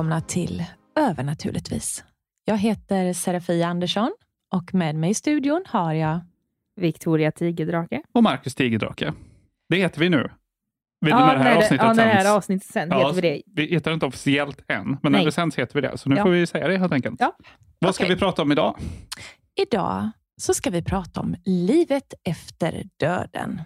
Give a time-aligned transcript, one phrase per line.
[0.00, 0.64] Välkomna till
[0.98, 2.04] Övernaturligtvis.
[2.44, 4.12] Jag heter Serafia Andersson
[4.54, 6.20] och med mig i studion har jag
[6.80, 8.02] Victoria Tigerdrake.
[8.12, 9.12] och Marcus Tigerdrake.
[9.68, 10.30] Det heter vi nu.
[11.00, 12.98] Vid Ja, när det här när det- avsnittet ja, när det här avsnittet sänds Ja,
[13.08, 13.42] heter vi det.
[13.46, 15.24] Vi heter inte officiellt än, men när Nej.
[15.24, 15.98] det sänds heter vi det.
[15.98, 16.22] Så nu Ja.
[16.24, 17.16] får vi säga det helt enkelt.
[17.20, 17.36] Ja.
[17.78, 18.14] Vad ska Okej.
[18.14, 18.78] vi prata om idag?
[19.60, 23.60] Idag så ska vi prata om livet efter döden.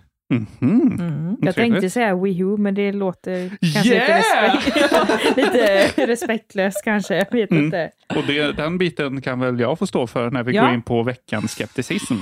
[0.59, 0.97] Mhm.
[1.01, 1.37] Mm.
[1.41, 1.73] Jag Trevligt.
[1.75, 4.55] tänkte säga WeHo, men det låter kanske Yeah!
[4.55, 7.15] lite, respekt, lite respektlöst kanske.
[7.17, 7.65] Jag vet Mm.
[7.65, 7.91] inte.
[8.17, 10.63] Och det, den biten kan väl jag få stå för när vi Ja.
[10.65, 12.15] går in på veckans skepticism.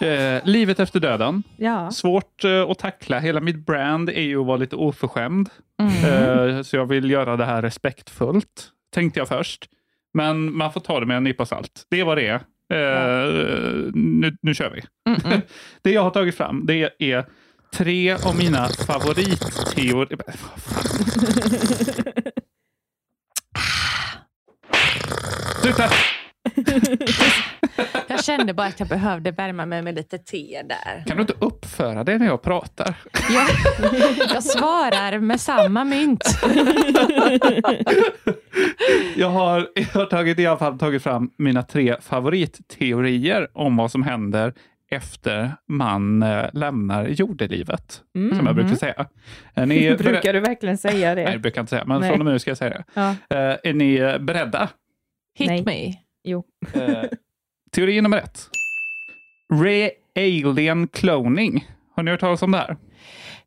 [0.00, 1.42] Eh, livet efter döden.
[1.56, 1.90] Ja.
[1.90, 3.18] Svårt eh, att tackla.
[3.18, 5.50] Hela mitt brand är ju att vara lite oförskämd.
[5.80, 6.56] Mm.
[6.56, 9.68] Eh, så jag vill göra det här respektfullt, tänkte jag först.
[10.14, 11.86] Men man får ta det med en nypa salt.
[11.90, 12.40] Det är vad det är.
[12.72, 14.82] Eh, nu, nu kör vi.
[15.10, 15.40] Mm-mm.
[15.82, 17.26] det jag har tagit fram det är
[17.72, 20.18] tre av mina favoritteorier.
[25.62, 25.88] Sluta!
[28.26, 31.04] Jag kände bara att jag behövde värma mig med lite te där.
[31.06, 32.94] Kan du inte uppföra dig när jag pratar?
[33.12, 33.48] Jag,
[34.34, 36.24] jag svarar med samma mynt.
[39.16, 43.90] Jag har, jag har tagit, i alla fall tagit fram mina tre favoritteorier om vad
[43.90, 44.54] som händer
[44.90, 48.00] efter man eh, lämnar jordelivet,
[48.36, 49.06] som jag brukar säga.
[49.54, 49.96] Är ni Mm.
[50.02, 51.38] Brukar du verkligen säga Nej, det det?
[51.38, 52.10] brukar jag inte säga, men Nej.
[52.10, 52.84] från och med nu ska jag säga det.
[52.94, 53.10] Ja.
[53.10, 54.68] Eh, är ni eh, beredda?
[55.38, 55.62] Hit Nej.
[55.64, 55.94] me.
[56.24, 56.44] Jo.
[57.74, 58.48] Teori nummer ett.
[59.52, 61.68] Re-alien cloning.
[61.96, 62.76] Har ni hört talas om det här?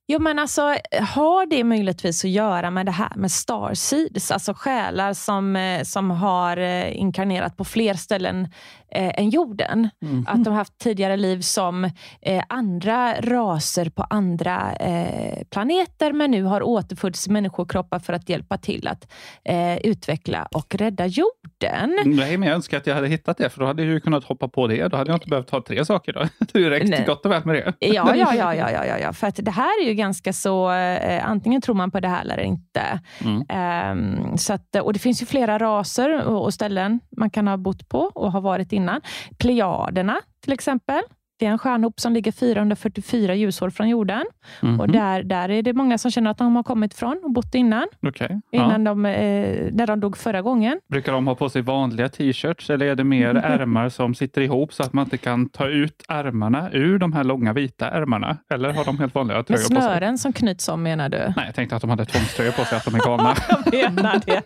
[0.08, 0.62] Jo, men alltså,
[1.02, 6.12] har det möjligtvis att göra med det här med starseeds, alltså själar som, eh, som
[6.12, 8.48] har eh, inkarnerat på fler ställen
[8.92, 9.90] eh, än jorden?
[10.28, 11.86] Att de har haft tidigare liv som
[12.22, 18.30] eh, andra raser på andra eh, planeter, men nu har återfötts i människokroppar för att
[18.30, 19.12] hjälpa till att
[19.44, 21.98] eh, utveckla och rädda jorden.
[22.06, 24.24] Nej, men jag önskar att jag hade hittat det, för då hade jag ju kunnat
[24.24, 24.88] hoppa på det.
[24.88, 26.14] Då hade jag inte behövt ha tre saker.
[26.14, 26.20] Då.
[26.54, 27.04] Det hade räckt Nej.
[27.08, 27.74] gott och väl med det.
[27.80, 29.14] Ja, ja, ja, ja, ja, ja, ja.
[29.14, 32.22] För att det här är ju ganska så, eh, antingen tror man på det här
[32.22, 33.00] eller inte.
[33.24, 33.44] Mm.
[33.50, 37.58] Ehm, så att, och det finns ju flera raser och, och ställen man kan ha
[37.58, 39.02] bott på och har varit innan.
[39.38, 41.02] Plejaderna till exempel.
[41.38, 44.26] Det är en stjärnhop som ligger 444 ljusår från jorden.
[44.62, 44.80] Mhm.
[44.80, 47.56] Och där, där är det många som känner att de har kommit ifrån och bott
[47.56, 47.86] innan.
[48.08, 48.42] Okej.
[48.52, 48.92] innan Ja.
[48.92, 50.80] de, eh, när de dog förra gången.
[50.90, 54.74] Brukar de ha på sig vanliga t-shirts eller är det mer ärmar som sitter ihop
[54.74, 58.38] så att man inte kan ta ut ärmarna ur de här långa vita ärmarna?
[58.54, 59.76] Eller har de helt vanliga tröjor på sig?
[59.82, 61.18] snören som knyts om menar du?
[61.18, 63.36] Nej, jag tänkte att de hade tvångströjor på sig, att de är galna.
[63.72, 64.42] Jag menar det.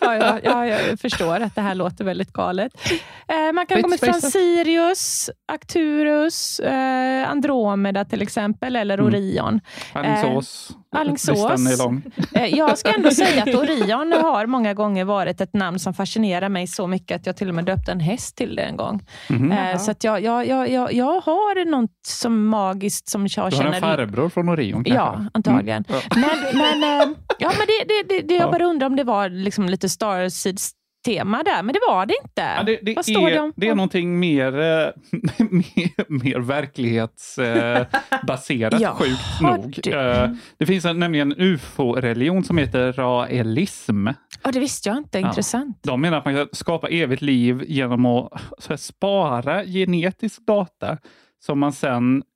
[0.00, 2.72] ja, ja, ja, jag förstår att det här låter väldigt galet.
[3.28, 5.30] Eh, man kan ha kommit från Sirius,
[5.82, 9.06] Arcturus, eh, Andromeda till exempel, eller Mm.
[9.06, 9.60] Orion.
[9.92, 10.70] Alingsås.
[10.96, 11.28] Alingsås.
[11.36, 12.02] Listan är lång.
[12.34, 16.48] Eh, jag ska ändå säga att Orion har många gånger varit ett namn som fascinerar
[16.48, 19.06] mig så mycket att jag till och med döpte en häst till det en gång.
[19.28, 19.52] Mhm.
[19.52, 23.40] Eh, så att jag, jag, jag, jag, jag har något som magiskt som jag Du
[23.40, 23.72] har känner...
[23.74, 24.94] en farbror från Orion kanske?
[24.94, 25.84] Ja, antagligen.
[25.88, 26.00] Mm.
[26.14, 27.08] Men, men, eh,
[27.38, 28.50] ja, men det, det, det, det, jag Ja.
[28.52, 30.70] bara undrar om det var liksom lite Starseeds
[31.04, 32.42] tema där, men det var det inte.
[32.56, 33.52] Ja, det, det, Vad står är, det om?
[33.56, 34.58] det är någonting mer, eh,
[35.50, 37.88] mer, mer verklighetsbaserat,
[38.80, 39.78] Ja, sjukt nog.
[39.82, 39.92] du?
[40.00, 44.06] Eh, Det finns en, nämligen en ufo-religion som heter raelism.
[44.42, 45.18] Ja, det visste jag inte.
[45.18, 45.28] Ja.
[45.28, 45.78] Intressant.
[45.82, 48.32] De menar att man kan skapa evigt liv genom att
[48.68, 50.98] här, spara genetisk data
[51.40, 52.27] som man sen ja,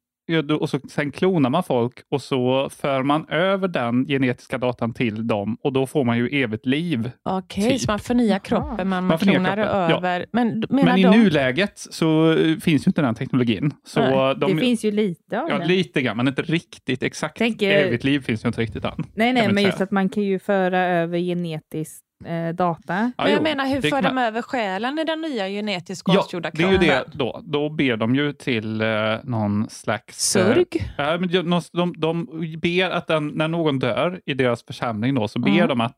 [0.60, 5.26] och så, sen klonar man folk och så för man över den genetiska datan till
[5.26, 7.10] dem och då får man ju evigt liv.
[7.22, 7.80] Okej, Typ.
[7.80, 9.96] så man förnyar kroppen, men man, Man klonar kroppen, ja.
[9.96, 10.26] över.
[10.32, 13.74] Men, Men i de, nuläget så eh, finns ju inte den teknologin.
[13.86, 15.66] Så Nej, de, det finns ju lite av ja, det.
[15.66, 17.38] lite grann, men inte riktigt exakt.
[17.38, 18.92] Tänker- Evigt liv finns ju inte riktigt än.
[19.14, 19.84] Nej, nej, men just säga.
[19.84, 23.12] att man kan ju föra över genetisk eh, data.
[23.16, 26.14] Ja, men jag jo, menar, hur för de över själen i den nya genetiskt Ja,
[26.14, 26.88] konstgjorda det är ju kroppen?
[27.12, 27.40] det då.
[27.44, 28.88] Då ber de ju till eh,
[29.24, 30.36] någon slags...
[30.36, 30.66] eh, Surg?
[30.98, 32.26] Ja, men de, de, de
[32.62, 35.68] ber att den, när någon dör i deras församling då, så ber Mm.
[35.68, 35.96] de att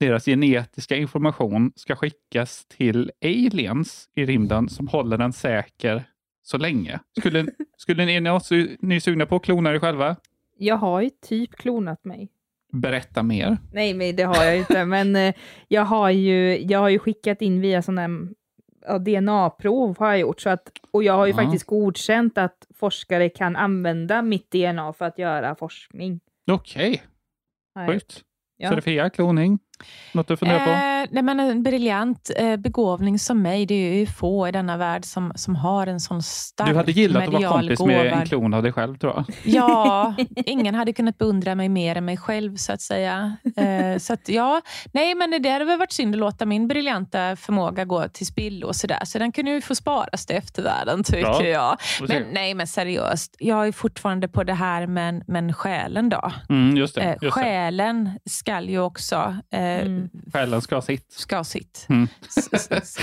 [0.00, 6.04] deras genetiska information ska skickas till aliens i rymden som håller den säker
[6.42, 6.98] så länge.
[7.18, 7.46] Skulle,
[7.76, 10.16] skulle ni, ni, ni är sugna på att klona er själva?
[10.58, 12.28] Jag har ju typ klonat mig.
[12.72, 13.58] Berätta mer.
[13.72, 14.84] Nej, men det har jag inte.
[14.84, 15.34] Men eh,
[15.68, 18.28] jag, har ju, jag har ju skickat in via sådana här
[18.86, 20.40] ja, DNA-prov har jag gjort.
[20.40, 21.36] Så att, och jag har ju Ja.
[21.36, 26.20] faktiskt godkänt att forskare kan använda mitt DNA för att göra forskning.
[26.50, 27.02] Okej,
[27.88, 28.20] sjukt.
[28.56, 28.70] Ja.
[28.70, 29.58] Sofia, kloning?
[30.12, 30.70] Något du funderar på?
[30.70, 34.76] Eh, nej, men en briljant eh, begåvning som mig, det är ju få i denna
[34.76, 37.92] värld som, som har en sån stark Du hade gillat att vara kompis gåva.
[37.92, 39.24] med en klon av dig själv tror jag.
[39.44, 40.14] Ja,
[40.46, 43.36] ingen hade kunnat beundra mig mer än mig själv så att säga.
[43.56, 44.60] Eh, så att, ja,
[44.92, 48.66] nej men det hade väl varit synd att låta min briljanta förmåga gå till spillo
[48.66, 49.00] och sådär.
[49.04, 52.08] Så den kunde ju få sparas till eftervärlden tycker Ja, jag.
[52.08, 56.32] Men nej men seriöst, jag är fortfarande på det här men, men själen då.
[56.48, 57.00] Mm, just det.
[57.02, 60.08] Eh, Just själen skall ju också eh, Mm.
[60.32, 61.12] Själen ska ha sitt.
[61.12, 61.86] ska ha sitt.
[61.88, 62.08] Mm.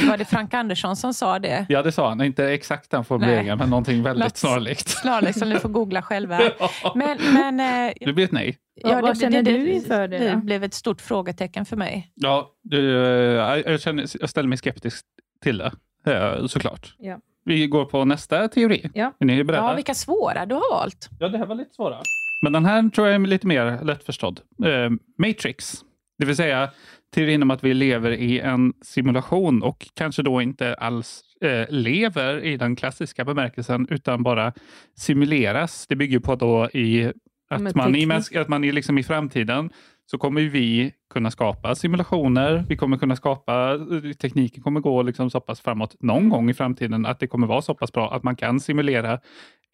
[0.09, 1.65] Var det Frank Andersson som sa det?
[1.69, 2.21] Ja, det sa han.
[2.21, 4.89] Inte exakt den formuleringen, men någonting väldigt snarlikt.
[4.89, 6.39] Snarlikt som ni får googla själva.
[6.95, 8.57] Men, men, eh, Det blir ett nej.
[8.75, 10.37] Ja, vad känner du inför det Det då?
[10.37, 12.11] blev ett stort frågetecken för mig.
[12.15, 15.05] Ja, eh, jag, känner, jag ställer mig skeptisk
[15.43, 15.71] till det,
[16.13, 16.95] eh, såklart.
[16.97, 17.17] Ja.
[17.45, 18.89] Vi går på nästa teori.
[18.93, 19.13] Ja.
[19.19, 19.63] Är ni beredda?
[19.63, 21.09] Ja, vilka svåra du har valt.
[21.19, 21.97] Ja, det här var lite svåra.
[22.41, 24.39] Men den här tror jag är lite mer lättförstådd.
[24.65, 25.75] Eh, Matrix,
[26.19, 26.69] det vill säga
[27.13, 32.43] teorin om att vi lever i en simulation och kanske då inte alls eh, lever
[32.43, 34.53] i den klassiska bemärkelsen utan bara
[34.97, 35.87] simuleras.
[35.87, 37.11] Det bygger på då i
[37.49, 38.35] att man, i, teknik.
[38.35, 39.69] att man i, liksom i framtiden
[40.05, 42.65] så kommer vi kunna skapa simulationer.
[42.69, 43.79] Vi kommer kunna skapa,
[44.21, 47.61] tekniken kommer gå liksom så pass framåt någon gång i framtiden att det kommer vara
[47.61, 49.19] så pass bra att man kan simulera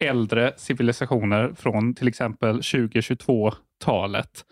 [0.04, 2.62] äldre civilisationer från till exempel
[3.84, 4.44] 2022-talet.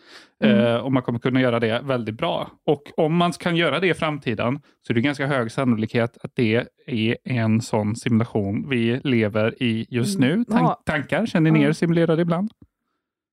[0.45, 2.51] Eh, och man kommer kunna göra det väldigt bra.
[2.67, 6.31] Och om man kan göra det i framtiden så är det ganska hög sannolikhet att
[6.35, 10.33] det är en sån simulation vi lever i just nu.
[10.33, 10.45] Mm.
[10.45, 10.83] Tan- Ja.
[10.87, 11.27] tankar?
[11.27, 11.75] Känner ni er Ja.
[11.75, 12.51] simulerade ibland?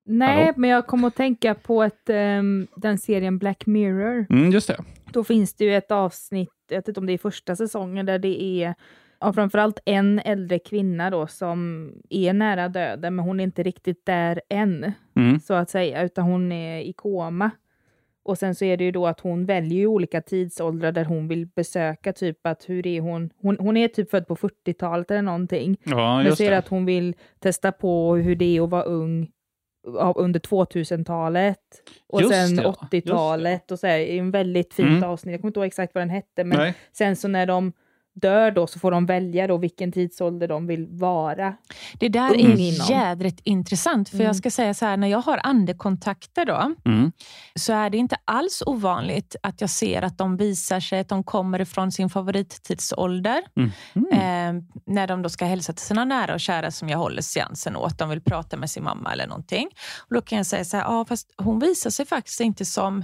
[0.06, 0.54] Nej, Hallå?
[0.58, 4.26] men jag kommer att tänka på ett, ehm, den serien Black Mirror.
[4.30, 4.78] Mm, just det.
[5.12, 8.20] Då finns det ju ett avsnitt, jag vet inte om det är första säsongen, där
[8.20, 8.76] det är
[9.22, 14.06] ja, framförallt en äldre kvinna då som är nära döden, men hon är inte riktigt
[14.06, 15.40] där än, Mm.
[15.40, 17.52] så att säga, utan hon är i koma.
[18.24, 21.48] Och sen så är det ju då att hon väljer olika tidsåldrar där hon vill
[21.48, 25.78] besöka, typ att hur är hon, hon, hon är typ född på 40-talet eller någonting,
[25.84, 28.84] Ja, men så är det att hon vill testa på hur det är att vara
[28.84, 29.32] ung
[30.16, 31.58] under 2000-talet
[32.10, 32.76] och Just sen det, ja.
[32.92, 35.04] 80-talet och så här, är en väldigt fint Mm.
[35.04, 35.32] avsnitt.
[35.32, 36.74] Jag kommer inte ihåg exakt vad den hette, men Nej.
[36.92, 37.74] sen så när de
[38.14, 41.56] dör då så får de välja då vilken tidsålder de vill vara.
[42.00, 44.10] Det där Ung är jädrigt intressant.
[44.10, 44.26] För Mm.
[44.28, 47.12] jag ska säga så här, när jag har andekontakter då, Mm.
[47.56, 51.24] så är det inte alls ovanligt att jag ser att de visar sig att de
[51.24, 53.42] kommer ifrån sin favorittidsålder.
[53.56, 54.12] Mm.
[54.58, 57.76] Eh, när de då ska hälsa till sina nära och kära som jag håller seansen
[57.76, 57.98] åt.
[57.98, 59.68] De vill prata med sin mamma eller någonting.
[60.10, 63.04] Och då kan jag säga så här, ja, fast hon visar sig faktiskt inte som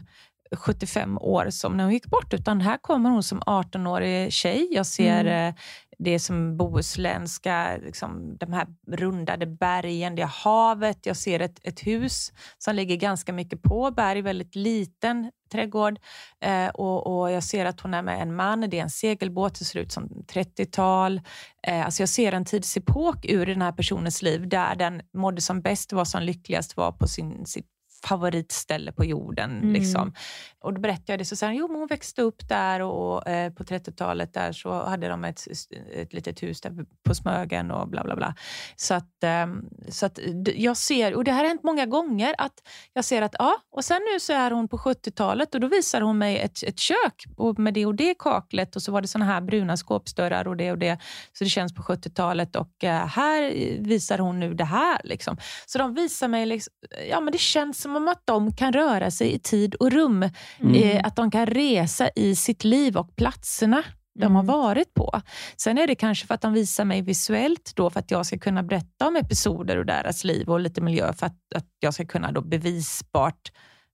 [0.52, 4.68] 75 år som när hon gick bort, utan här kommer hon som 18-årig tjej.
[4.72, 5.48] Jag ser Mm.
[5.50, 5.56] eh,
[6.00, 11.06] det som bohuslänska, liksom, de här rundade bergen, det är havet.
[11.06, 16.00] Jag ser ett, ett hus som ligger ganska mycket på berg, väldigt liten trädgård.
[16.42, 19.60] Eh, och, och Jag ser att hon är med en man, det är en segelbåt,
[19.60, 21.22] det ser ut som 30-tal.
[21.68, 25.62] Eh, alltså jag ser en tidsepok ur den här personens liv där den mådde som
[25.62, 27.68] bäst, var som lyckligast, var på sin, sitt
[28.06, 29.52] favoritställe på jorden.
[29.58, 29.74] Mm.
[29.74, 30.14] Liksom.
[30.60, 33.28] Och då berättade jag det, så sa han, jo men hon växte upp där och
[33.28, 35.48] eh, på 30-talet där så hade de ett,
[35.94, 36.72] ett litet hus där
[37.04, 38.36] på Smögen och bla bla bla.
[38.76, 42.36] Så att, ehm, så att d- jag ser, och det här har hänt många gånger,
[42.38, 42.54] att
[42.94, 46.02] jag ser att ja, och sen nu så är hon på 70-talet och då visar
[46.02, 49.08] hon mig ett, ett kök och med det och det kaklet och så var det
[49.08, 51.00] såna här bruna skåpsdörrar och det och det.
[51.34, 53.52] Så det känns på 70-talet och eh, här
[53.84, 55.02] visar hon nu det här.
[55.04, 55.38] Liksom.
[55.66, 56.74] Så de visar mig, liksom,
[57.10, 60.30] ja men det känns som om att de kan röra sig i tid och rum.
[60.60, 60.76] Mm.
[60.76, 63.84] Eh, att de kan resa i sitt liv och platserna.
[64.20, 64.36] de Mm.
[64.36, 65.22] har varit på.
[65.58, 68.38] Sen är det kanske för att de visar mig visuellt då för att jag ska
[68.38, 72.06] kunna berätta om episoder ur deras liv och lite miljö för att, att jag ska
[72.06, 73.52] kunna då bevisbart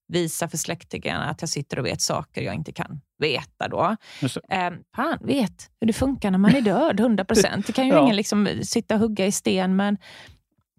[0.07, 3.67] visa för släktingarna att jag sitter och vet saker jag inte kan veta.
[3.67, 3.95] Då.
[4.49, 7.67] Eh, fan vet hur det funkar när man är död, 100 procent.
[7.67, 8.03] Det kan ju Ja.
[8.03, 9.97] ingen liksom sitta och hugga i sten, men,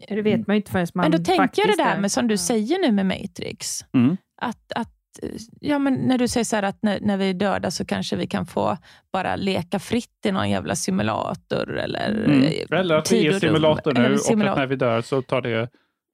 [0.08, 2.12] Det vet man ju inte förrän man men då tänker jag det där är- med
[2.12, 3.84] som du säger nu med Matrix.
[3.94, 4.16] Mm.
[4.42, 4.90] Att, att,
[5.60, 8.16] ja, men när du säger så här att när, när vi är döda så kanske
[8.16, 8.76] vi kan få
[9.12, 11.78] bara leka fritt i någon jävla simulator.
[11.78, 12.42] Eller, Mm.
[12.42, 14.52] eh, Eller att vi tid är simulator Eller nu en och simulator.
[14.52, 15.68] att när vi dör så tar det,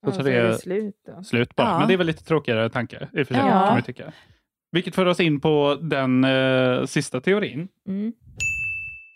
[0.04, 1.22] så tar det det slut då.
[1.22, 1.68] slut bara.
[1.68, 1.78] Ja.
[1.78, 3.66] Men det är väl lite tråkigare tanke i och för sig, Ja.
[3.66, 4.12] kan vi tycka.
[4.72, 8.12] Vilket för oss in på den eh, sista teorin Mm.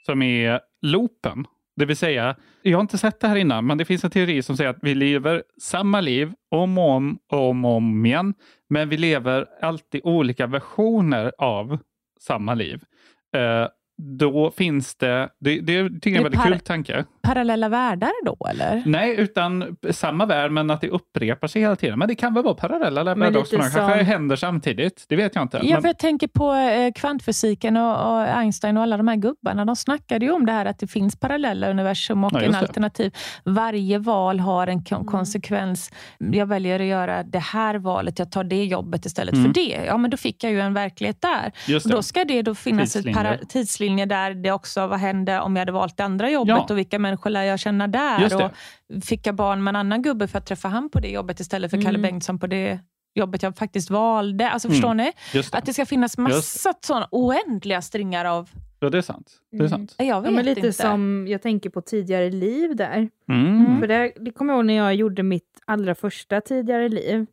[0.07, 1.45] som är loopen.
[1.77, 4.43] Det vill säga, jag har inte sett det här innan, men det finns en teori
[4.43, 8.35] som säger att vi lever samma liv om och om och om, och om igen,
[8.71, 11.79] men vi lever alltid olika versioner av
[12.21, 12.83] samma liv.
[13.37, 13.69] Uh,
[14.03, 17.05] då finns det, det, det tycker jag är en Det väldigt par- kul tanke.
[17.23, 18.83] Parallella världar då, eller?
[18.87, 21.99] Nej, utan samma värld, men att det upprepar sig hela tiden.
[21.99, 23.57] Men det kan väl vara parallella Men världar också.
[23.57, 25.05] De kanske händer samtidigt.
[25.09, 25.61] Det vet jag inte.
[25.63, 29.17] Ja, Men- för jag tänker på eh, kvantfysiken och, och Einstein och alla de här
[29.17, 29.65] gubbarna.
[29.65, 32.59] De snackade ju om det här att det finns parallella universum och Ja, en det.
[32.59, 33.13] alternativ.
[33.45, 35.91] Varje val har en kon- konsekvens.
[36.19, 39.45] Jag väljer att göra det här valet, jag tar det jobbet istället Mm.
[39.47, 39.85] för det.
[39.87, 41.53] Ja, men då fick jag ju en verklighet där.
[41.67, 41.85] Det.
[41.85, 43.23] då ska det då finnas ett Tidslinjer.
[43.37, 46.67] para- tidslinje där det också, vad hände om jag hade valt det andra jobbet Ja.
[46.71, 48.45] och vilka människor lär jag känna där?
[48.45, 48.51] Och
[49.05, 51.71] fick jag barn med en annan gubbe för att träffa han på det jobbet istället
[51.71, 52.03] för Kalle Mm.
[52.03, 52.79] Bengtsson på det
[53.15, 54.51] jobbet jag faktiskt valde?
[54.51, 54.75] Alltså Mm.
[54.75, 55.13] förstår ni?
[55.35, 55.59] Just det.
[55.59, 58.51] Att det ska finnas massa sådana oändliga stringar av...
[58.81, 59.33] Ja, det är sant.
[59.51, 59.71] Det är Mm.
[59.71, 59.95] sant.
[59.99, 60.73] Jag vet Ja, men lite inte.
[60.73, 63.09] som jag tänker på tidigare liv där.
[63.29, 63.81] Mm.
[63.81, 67.27] För det, det kommer jag ihåg när jag gjorde mitt allra första tidigare liv.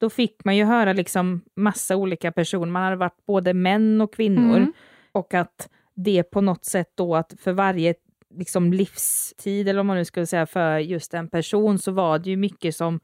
[0.00, 2.66] Då fick man ju höra liksom massa olika personer.
[2.72, 4.56] Man hade varit både män och kvinnor.
[4.56, 4.72] Mm.
[5.12, 5.68] Och att
[6.02, 7.94] det på något sätt då att för varje
[8.34, 12.30] liksom livstid, eller vad man nu skulle säga, för just en person så var det
[12.30, 13.00] ju mycket som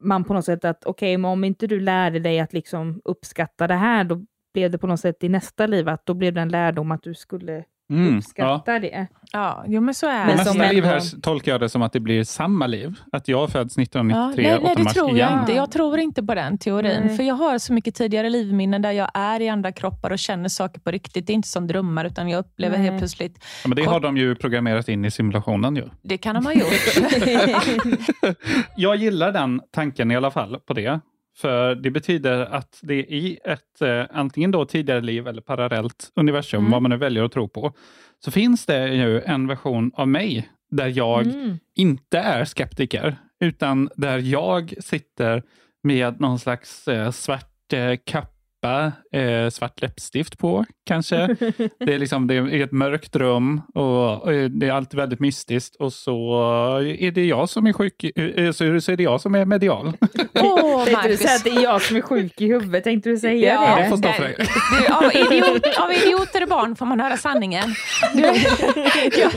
[0.00, 3.66] man på något sätt att okej, men om inte du lärde dig att liksom uppskatta
[3.66, 6.40] det här, då blev det på något sätt i nästa liv att då blev det
[6.40, 8.12] en lärdom att du skulle Mm.
[8.12, 8.18] Ja.
[8.18, 9.06] uppskatta det.
[9.32, 11.92] Ja, jo, men så är Men som nästa liv här tolkar jag det som att
[11.92, 12.94] det blir samma liv.
[13.12, 15.30] Att jag föds Ja, 1993 nej, nej, 8 det mars tror igen.
[15.30, 15.52] jag inte.
[15.52, 17.02] Jag tror inte på den teorin.
[17.04, 17.16] Nej.
[17.16, 20.48] För jag har så mycket tidigare livminnen där jag är i andra kroppar och känner
[20.48, 21.26] saker på riktigt.
[21.26, 22.86] Det är inte som drömmar, utan jag upplever Nej.
[22.86, 23.44] helt plötsligt...
[23.62, 25.84] Ja, men det har de ju programmerat in i simulationen ju.
[26.02, 26.66] Det kan de ha gjort.
[28.76, 31.00] jag gillar den tanken i alla fall på det.
[31.40, 36.60] För det betyder att det i ett eh, antingen då tidigare liv eller parallellt universum,
[36.60, 36.70] Mm.
[36.72, 37.72] vad man nu väljer att tro på,
[38.24, 41.58] så finns det ju en version av mig där jag Mm.
[41.76, 45.42] inte är skeptiker, utan där jag sitter
[45.82, 47.96] med någon slags eh, svart eh,
[48.62, 51.16] kappa, eh, svart läppstift på kanske.
[51.78, 55.76] det, är liksom, det är ett mörkt rum och eh, det är alltid väldigt mystiskt
[55.76, 56.34] och så
[56.98, 59.34] är det jag som är sjuk, eh, så är det- så är det jag som
[59.34, 59.92] är medial.
[60.34, 62.84] Åh, Tänkte du säga att det är jag som är sjuk i huvudet?
[62.84, 63.82] Tänkte du säga Ja, det?
[63.82, 64.36] det får stå för dig.
[64.38, 67.74] Du, av, idiot, av idioter och barn får man höra sanningen.
[68.14, 68.20] Du,
[69.20, 69.30] ja,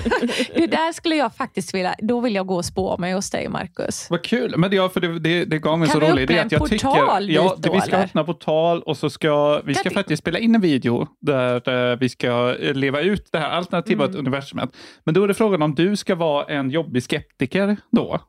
[0.56, 1.96] det där skulle jag faktiskt vilja...
[2.00, 4.08] Då vill jag gå och spå mig hos dig, Marcus.
[4.10, 4.54] Vad kul!
[4.58, 6.46] Men det, ja, för det, det, det gav mig Kan så vi rolig idé öppna
[6.46, 6.88] att en jag tycker...
[6.88, 8.06] portal Ja, dit det, då, vi ska eller?
[8.06, 12.10] öppna portal och så ska vi ska faktiskt spela in en video där eh, vi
[12.10, 14.18] ska eh, leva ut det här alternativa Mm.
[14.20, 14.70] universumet.
[15.04, 18.20] Men då är det frågan om du ska vara en jobbig skeptiker då?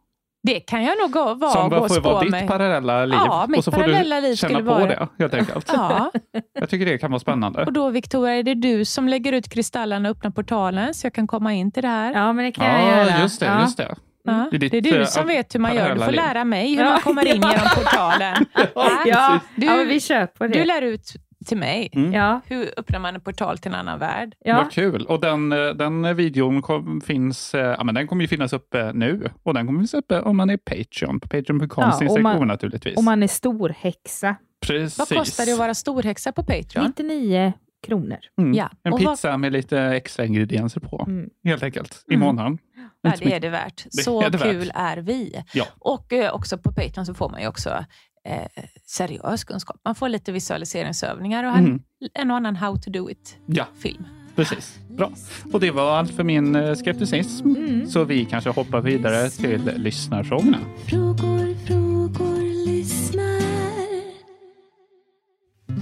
[0.44, 2.48] Det kan jag nog vara Som och får vara ditt mig.
[2.48, 3.18] parallella liv.
[3.26, 5.70] Ja, mitt och så får parallella du liv känna på vara- det helt enkelt.
[5.72, 6.12] Ja,
[6.60, 7.64] Jag tycker det kan vara spännande.
[7.64, 11.14] och då Victoria, är det du som lägger ut kristallerna och öppnar portalen så jag
[11.14, 12.12] kan komma in till det här?
[12.12, 13.22] Ja, men det kan jag Ja, göra.
[13.22, 13.46] just det.
[13.46, 13.60] ja.
[13.60, 13.94] Just det.
[14.24, 15.94] Ja, Det är det är ditt, du eh, som vet hur man gör.
[15.94, 16.90] Du får lära mig hur Ja.
[16.90, 18.46] man kommer in genom portalen.
[19.06, 20.52] Ja, Du- ja vi kör på det.
[20.58, 21.12] Du lär ut
[21.46, 21.90] till mig.
[21.92, 22.12] Mm.
[22.12, 24.34] Ja, Hur öppnar man en portal till en annan värld?
[24.44, 24.56] ja.
[24.56, 25.06] Vad kul!
[25.06, 28.92] Och den, eh, den videon kom, finns, eh, ja, men den kommer ju finnas uppe
[28.94, 32.20] nu och den kommer finnas uppe om man är Patreon, på patreon.com Ja, ja, och
[32.20, 32.96] man- naturligtvis.
[32.96, 34.36] Om man är storhäxa.
[34.66, 34.98] Precis.
[34.98, 36.84] Vad kostar det att vara storhäxa på Patreon?
[36.86, 37.52] 99
[37.86, 38.18] kronor.
[38.38, 38.54] Mm.
[38.54, 41.30] Ja, En och pizza med lite extra ingredienser på, Mm.
[41.44, 42.26] helt enkelt, i Mm.
[42.26, 42.58] månaden.
[43.02, 43.84] Ja, det är det värt.
[43.92, 44.50] Det Så är det värt.
[44.50, 45.42] kul är vi.
[45.54, 45.64] Ja.
[45.78, 47.84] Och eh, också på Patreon så får man ju också
[48.28, 49.76] eh, seriös kunskap.
[49.84, 51.80] Man får lite visualiseringsövningar och en, Mm.
[52.14, 53.08] en och annan how to do
[53.46, 54.04] Ja, it-film.
[54.36, 54.78] precis.
[54.90, 55.12] Bra.
[55.52, 57.46] Och det var allt för min eh, skepticism.
[57.56, 57.86] Mm.
[57.86, 60.58] Så vi kanske hoppar vidare till lyssnarfrågorna.
[60.88, 63.42] Frågor, frågor, lyssnar.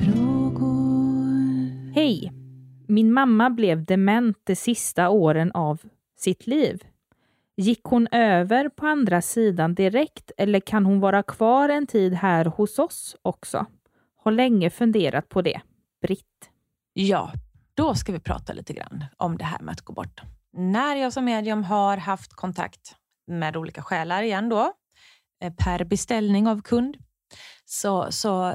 [0.04, 1.94] Frågor.
[1.94, 2.32] Hej!
[2.88, 5.80] Min mamma blev dement de sista åren av
[6.18, 6.82] sitt liv.
[7.60, 12.44] Gick hon över på andra sidan direkt eller kan hon vara kvar en tid här
[12.44, 13.66] hos oss också?
[14.16, 15.60] Har länge funderat på det.
[16.02, 16.50] Britt.
[16.92, 17.32] Ja,
[17.74, 20.20] Då ska vi prata lite grann om det här med att gå bort.
[20.52, 24.72] När jag som medium har haft kontakt med olika själar igen då,
[25.42, 26.96] eh, per beställning av kund,
[27.64, 28.54] så, så,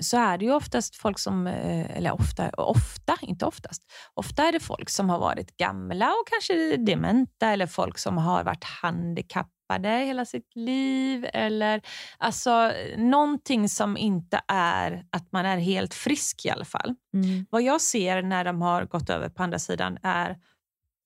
[0.00, 3.82] så är det ju oftast folk som, eh, eller ofta, ofta, inte oftast,
[4.14, 8.44] ofta är det folk som har varit gamla och kanske dementa eller folk som har
[8.44, 11.82] varit handikappade hela sitt liv eller
[12.18, 16.94] alltså någonting som inte är att man är helt frisk i alla fall.
[17.14, 17.46] Mm.
[17.50, 20.36] Vad jag ser när de har gått över på andra sidan är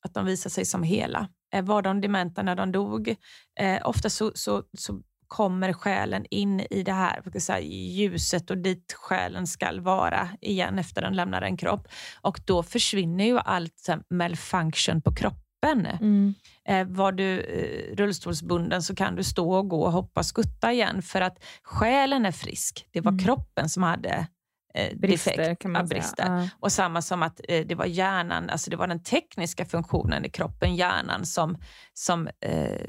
[0.04, 1.28] att de visar sig som hela.
[1.54, 3.16] Eh, Var de dementa när de dog?
[3.60, 5.00] Eh, ofta så, så, så
[5.34, 10.78] kommer själen in i det här jag säga, ljuset och dit själen ska vara igen
[10.78, 11.88] efter den lämnar en kropp.
[12.20, 15.86] Och då försvinner ju allt så här, malfunction på kroppen.
[15.86, 16.34] Mm.
[16.68, 20.72] Eh, var du eh, rullstolsbunden så kan du stå och gå och hoppa och skutta
[20.72, 22.86] igen för att själen är frisk.
[22.92, 23.24] Det var Mm.
[23.24, 24.26] kroppen som hade
[24.74, 26.26] eh, Brister defekt, kan man brister.
[26.26, 26.48] Ja.
[26.60, 30.30] Och samma som att eh, det var hjärnan, alltså det var den tekniska funktionen i
[30.30, 31.58] kroppen, hjärnan, som,
[31.92, 32.86] som eh,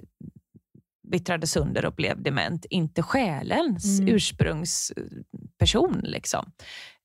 [1.12, 4.16] vittrade sönder och blev dement, inte själens Mm.
[4.16, 6.00] ursprungsperson.
[6.04, 6.52] Liksom.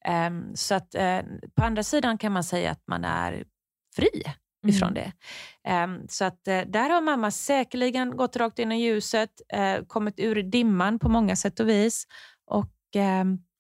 [0.05, 1.21] Ehm, så att eh,
[1.55, 3.45] på andra sidan kan man säga att man är
[3.97, 4.09] fri
[4.67, 5.13] ifrån det.
[5.65, 10.21] Ehm, så att eh, där har mamma säkerligen gått rakt in i ljuset, eh, kommit
[10.21, 12.05] ur dimman på många sätt och vis
[12.47, 12.67] och,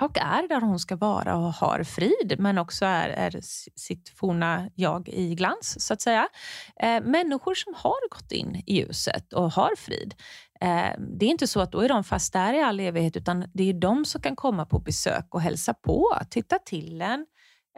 [0.02, 3.40] och är där hon ska vara och har frid, men också är, är
[3.80, 6.28] sitt forna jag i glans, så att säga.
[6.76, 10.14] Eh, människor som har gått in i ljuset och har frid,
[10.60, 13.44] eh, det är inte så att då är de fast där i all evighet, utan
[13.54, 17.26] det är de som kan komma på besök och hälsa på, titta till en,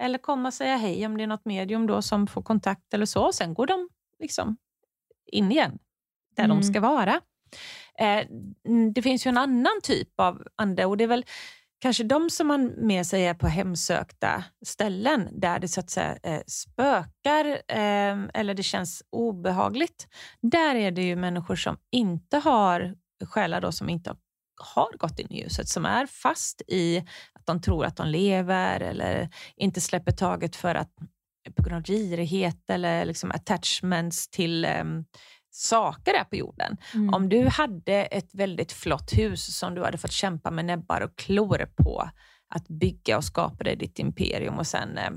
[0.00, 3.06] eller komma och säga hej om det är något medium då som får kontakt eller
[3.06, 3.32] så.
[3.32, 3.88] Sen går de
[4.20, 4.56] liksom
[5.32, 5.78] in igen,
[6.36, 6.56] där Mm.
[6.56, 7.20] de ska vara.
[8.00, 8.26] Eh,
[8.94, 11.24] det finns ju en annan typ av ande och det är väl
[11.80, 16.16] kanske de som man med sig är på hemsökta ställen där det så att säga
[16.22, 20.08] eh, spökar eh, eller det känns obehagligt.
[20.42, 22.94] Där är det ju människor som inte har
[23.24, 24.16] själar då som inte
[24.74, 26.98] har gått in i ljuset, som är fast i
[27.32, 30.90] att de tror att de lever eller inte släpper taget för att
[31.56, 34.84] på grund av girighet eller liksom attachments till eh,
[35.54, 36.76] saker här på jorden.
[36.94, 37.14] Mm.
[37.14, 41.16] Om du hade ett väldigt flott hus som du hade fått kämpa med näbbar och
[41.16, 42.10] klor på
[42.54, 45.10] att bygga och skapa dig ditt imperium och sen eh,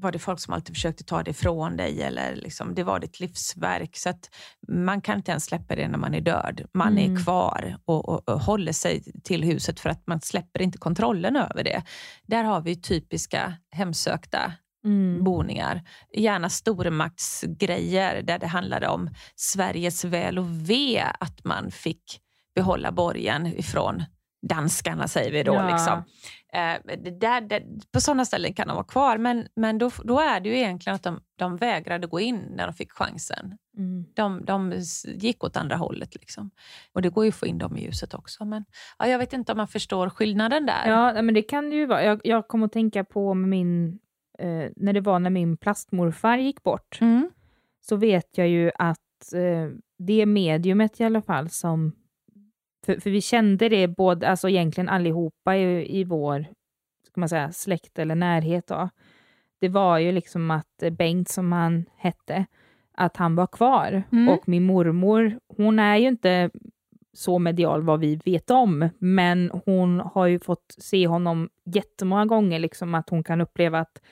[0.00, 3.20] var det folk som alltid försökte ta det ifrån dig eller liksom, det var ditt
[3.20, 3.96] livsverk.
[3.96, 4.30] Så att
[4.68, 6.66] man kan inte ens släppa det när man är död.
[6.74, 7.16] Man Mm.
[7.16, 11.36] är kvar och, och, och håller sig till huset för att man släpper inte kontrollen
[11.36, 11.82] över det.
[12.22, 14.52] Där har vi typiska hemsökta
[14.84, 15.24] Mm.
[15.24, 15.82] boningar.
[16.16, 22.20] Gärna stormaktsgrejer där det handlade om Sveriges väl och ve att man fick
[22.54, 24.02] behålla borgen ifrån
[24.48, 25.54] danskarna, säger vi då.
[25.54, 25.70] Ja.
[25.70, 26.02] Liksom.
[26.52, 27.62] Eh, det där, det,
[27.92, 30.94] på sådana ställen kan de vara kvar, men, men då, då är det ju egentligen
[30.94, 33.58] att de, de vägrade gå in när de fick chansen.
[33.76, 34.04] Mm.
[34.14, 36.14] De, de gick åt andra hållet.
[36.14, 36.50] Liksom.
[36.92, 38.44] Och det går ju att få in dem i ljuset också.
[38.44, 38.64] Men
[38.98, 40.86] ja, jag vet inte om man förstår skillnaden där.
[40.86, 42.04] Ja, men det kan det ju vara.
[42.04, 43.98] Jag, jag kom att tänka på min,
[44.40, 47.30] eh, när det var när min plastmorfar gick bort, Mm.
[47.80, 51.92] så vet jag ju att eh, det mediumet i alla fall som,
[52.86, 56.46] för, för vi kände det både, alltså egentligen allihopa i, i vår,
[57.06, 58.88] ska man säga, släkt eller närhet då.
[59.60, 62.46] Det var ju liksom att eh, Bengt, som han hette,
[62.92, 64.02] att han var kvar.
[64.12, 64.28] Mm.
[64.28, 66.50] Och min mormor, hon är ju inte
[67.12, 72.58] så medial vad vi vet om, men hon har ju fått se honom jättemånga gånger,
[72.58, 74.02] liksom att hon kan uppleva att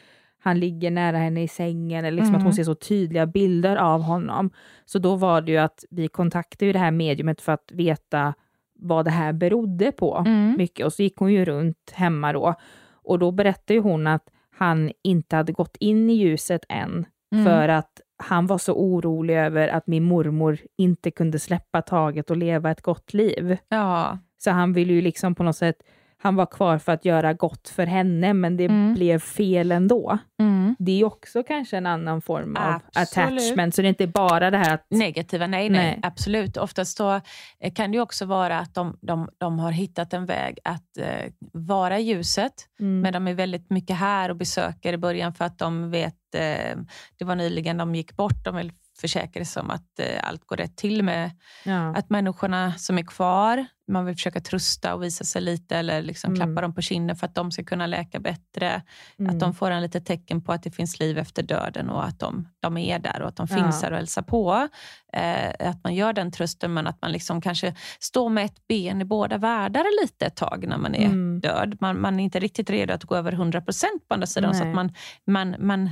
[0.40, 2.38] han ligger nära henne i sängen, eller liksom Mm.
[2.38, 4.50] att hon ser så tydliga bilder av honom.
[4.84, 8.34] Så då var det ju att vi kontaktade ju det här mediumet för att veta
[8.74, 10.54] vad det här berodde på Mm.
[10.58, 10.86] mycket.
[10.86, 12.54] Och så gick hon ju runt hemma då.
[12.92, 14.22] Och då berättade ju hon att
[14.58, 17.44] han inte hade gått in i ljuset än, Mm.
[17.44, 22.36] för att han var så orolig över att min mormor inte kunde släppa taget och
[22.36, 23.56] leva ett gott liv.
[23.68, 24.18] Ja.
[24.38, 25.76] Så han ville ju liksom på något sätt,
[26.22, 28.94] han var kvar för att göra gott för henne, men det Mm.
[28.94, 30.18] blev fel ändå.
[30.40, 30.76] Mm.
[30.78, 33.28] Det är också kanske en annan form av Absolut.
[33.38, 34.86] attachment, så det är inte bara det här att...
[34.90, 35.98] Negativa, nej, nej, Nej.
[36.02, 36.56] absolut.
[36.56, 37.20] Oftast så
[37.60, 41.32] eh, kan det också vara att de, de, de har hittat en väg att eh,
[41.52, 43.00] vara i ljuset, Mm.
[43.00, 46.76] men de är väldigt mycket här och besöker i början för att de vet, eh,
[47.18, 50.56] det var nyligen de gick bort, de vill försäkra sig om att eh, allt går
[50.56, 51.30] rätt till med
[51.64, 51.94] ja.
[51.96, 56.34] att människorna som är kvar, man vill försöka trösta och visa sig lite eller liksom
[56.34, 56.36] Mm.
[56.46, 58.82] klappa dem på kinden för att de ska kunna läka bättre.
[59.18, 59.34] Mm.
[59.34, 62.18] Att de får en lite tecken på att det finns liv efter döden och att
[62.20, 63.56] de, de är där och att de Ja.
[63.56, 64.68] finns där och hälsar på.
[65.12, 69.00] Eh, att man gör den trösten men att man liksom kanske står med ett ben
[69.00, 71.40] i båda världar lite ett tag när man är Mm.
[71.40, 71.76] död.
[71.80, 74.68] Man, man är inte riktigt redo att gå över 100% på andra sidan så Nej.
[74.70, 74.92] att man,
[75.26, 75.90] man, man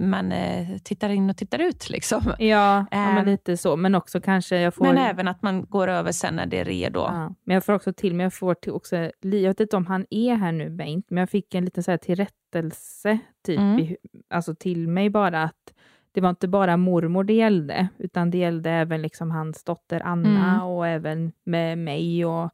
[0.00, 1.90] man eh, tittar in och tittar ut.
[1.90, 2.22] Liksom.
[2.26, 3.24] Ja, ja men Ehm.
[3.26, 3.76] lite så.
[3.76, 4.84] Men också kanske jag får...
[4.84, 7.00] Men även att man går över sen när det är redo.
[7.00, 9.76] Ja, men jag får också till mig, jag får till också, li- jag vet inte
[9.76, 13.58] om han är här nu Bengt, men jag fick en liten så här tillrättelse typ
[13.58, 13.78] Mm.
[13.78, 13.96] i,
[14.30, 15.74] alltså till mig bara att
[16.12, 20.50] det var inte bara mormor det gällde, utan det gällde även liksom hans dotter Anna
[20.54, 20.62] Mm.
[20.62, 22.50] och även med mig och, och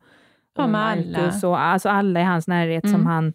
[0.57, 1.19] Ja, med alla.
[1.19, 3.07] Marcus och alltså alla i hans närhet som Mm.
[3.07, 3.33] han,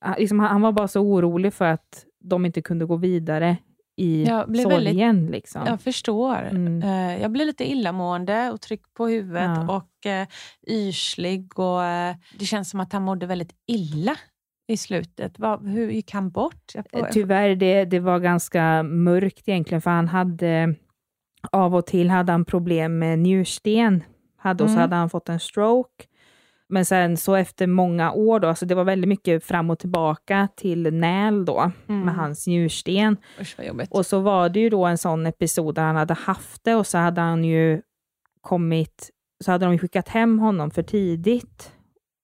[0.00, 3.56] han- liksom, han var bara så orolig för att de inte kunde gå vidare
[3.96, 5.26] i Jag blev sorgen.
[5.26, 5.62] liksom.
[5.66, 6.36] Jag förstår.
[6.50, 6.82] Mm.
[6.82, 9.76] Eh, Jag blir lite illamående och tryck på huvudet Ja.
[9.76, 10.26] och eh,
[10.68, 11.58] yrslig.
[11.58, 14.16] Och, eh, det känns som att han mådde väldigt illa
[14.68, 15.38] i slutet.
[15.38, 16.72] Vad, hur gick han bort?
[16.92, 20.74] Jag Tyvärr, det, det var ganska mörkt egentligen, för han hade
[21.52, 24.04] av och till hade han problem med njursten.
[24.36, 24.80] Hade, Och så Mm.
[24.82, 26.04] hade han fått en stroke.
[26.70, 30.48] Men sen så efter många år, då, så det var väldigt mycket fram och tillbaka
[30.56, 32.00] till näl då, Mm.
[32.00, 33.16] med hans njursten.
[33.40, 33.56] Usch.
[33.90, 36.86] Och så var det ju då en sån episod där han hade haft det och
[36.86, 37.82] så hade han ju
[38.40, 39.10] kommit,
[39.44, 41.72] så hade de skickat hem honom för tidigt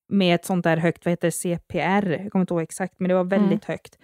[0.09, 3.09] med ett sånt där högt, vad heter det, CPR, jag kommer inte ihåg exakt, men
[3.09, 3.98] det var väldigt högt.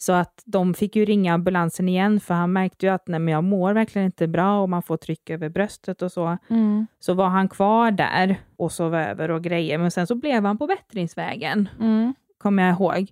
[0.00, 3.34] Så att de fick ju ringa ambulansen igen, för han märkte ju att nej, men
[3.34, 6.38] jag mår verkligen inte bra och man får tryck över bröstet och så.
[6.50, 6.86] Mm.
[6.98, 10.58] Så var han kvar där och sov över och grejer, men sen så blev han
[10.58, 12.14] på bättringsvägen Mm.
[12.38, 13.10] kommer jag ihåg.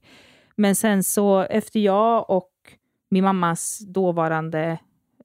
[0.57, 2.51] Men sen så efter jag och
[3.09, 4.79] min mammas dåvarande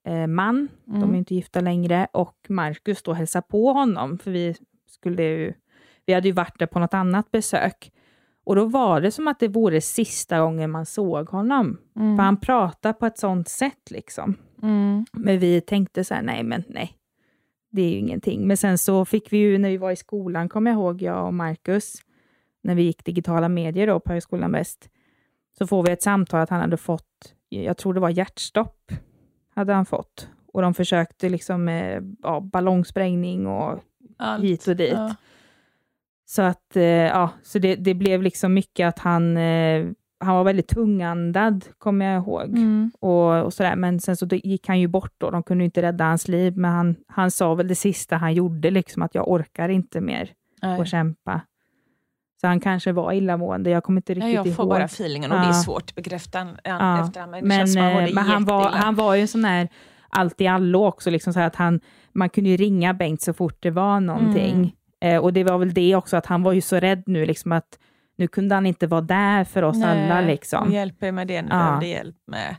[0.04, 1.16] eh, man, de är Mm.
[1.16, 4.56] inte gifta längre, och Marcus då hälsade på honom, för vi
[4.90, 5.54] skulle ju,
[6.06, 7.92] vi hade ju varit där på något annat besök.
[8.52, 11.78] Och då var det som att det vore sista gången man såg honom.
[11.96, 12.18] Mm.
[12.18, 14.36] För han pratade på ett sånt sätt liksom.
[14.62, 15.06] Mm.
[15.12, 16.98] Men vi tänkte så här, nej men nej,
[17.72, 18.48] det är ju ingenting.
[18.48, 21.26] Men sen så fick vi ju, när vi var i skolan, kommer jag ihåg, jag
[21.26, 21.96] och Marcus,
[22.64, 24.90] när vi gick digitala medier då på Högskolan Väst,
[25.58, 28.92] så får vi ett samtal att han hade fått, jag tror det var hjärtstopp,
[29.56, 30.30] hade han fått.
[30.54, 33.80] Och de försökte liksom med ja, ballongsprängning och
[34.18, 34.44] Allt.
[34.44, 34.94] hit och dit.
[34.94, 35.16] Ja.
[36.36, 39.86] Så att, eh, ja, så det, det blev liksom mycket att han, eh,
[40.20, 42.92] han var väldigt tungandad, kommer jag ihåg Mm.
[43.00, 43.76] och, och sådär.
[43.76, 45.30] Men sen så gick han ju bort då.
[45.32, 48.72] De kunde inte rädda hans liv, men han, han sa väl det sista han gjorde,
[48.72, 50.30] liksom att jag orkar inte mer
[50.62, 50.82] Nej.
[50.82, 51.42] att kämpa.
[52.42, 54.56] Så han kanske var illamående, jag kommer inte riktigt Nej, jag ihåg.
[54.56, 55.54] får bara feelingen och det är Ja.
[55.54, 57.32] svårt att bekräfta en- Ja, efterhand.
[57.32, 58.84] Men Men, eh, men han, var, jätteilla.
[58.86, 59.68] han var ju en sån här
[60.10, 61.80] allt i allo också, liksom så att han,
[62.14, 64.54] man kunde ju ringa Bengt så fort det var någonting.
[64.56, 64.70] Mm.
[65.02, 67.52] Eh, och det var väl det också, att han var ju så rädd nu, liksom
[67.52, 67.80] att
[68.18, 70.20] nu kunde han inte vara där för oss alla.
[70.20, 70.72] Och Liksom.
[70.72, 71.58] hjälper med det ni Ja.
[71.58, 72.56] behövde hjälp med.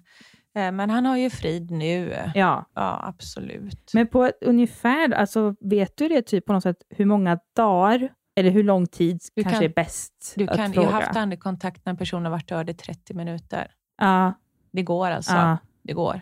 [0.57, 2.17] Eh, Men han har ju frid nu.
[2.35, 2.65] Ja.
[2.75, 3.91] Ja, absolut.
[3.95, 8.09] Men på ett ungefär, alltså, vet du det typ på något sätt, hur många dagar,
[8.37, 10.87] eller hur lång tid Du kanske kan- är bäst du att kan fråga?
[10.89, 13.71] ha haft andkontakt när en person har varit död i 30 minuter.
[14.01, 14.33] Ja,
[14.73, 15.33] Det går alltså.
[15.35, 16.21] ja, Det går.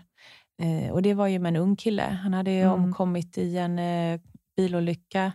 [0.62, 2.02] Eh, och det var ju med en ung kille.
[2.22, 2.72] Han hade ju Mm.
[2.85, 4.20] omkommit i en eh,
[4.56, 5.33] bilolycka.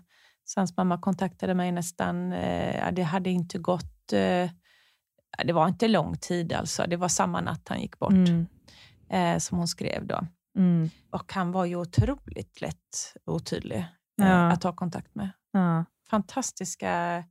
[0.47, 4.49] Så hans mamma kontaktade mig nästan, eh, det hade inte gått, eh,
[5.45, 6.85] det var inte lång tid alltså.
[6.87, 8.45] Det var samma natt han gick bort, mm,
[9.09, 10.27] eh, som hon skrev då.
[10.57, 13.77] mm, Och han var ju otroligt lätt otydlig
[14.21, 14.51] eh, Ja.
[14.51, 15.29] att ta kontakt med.
[15.51, 17.23] ja, Fantastiska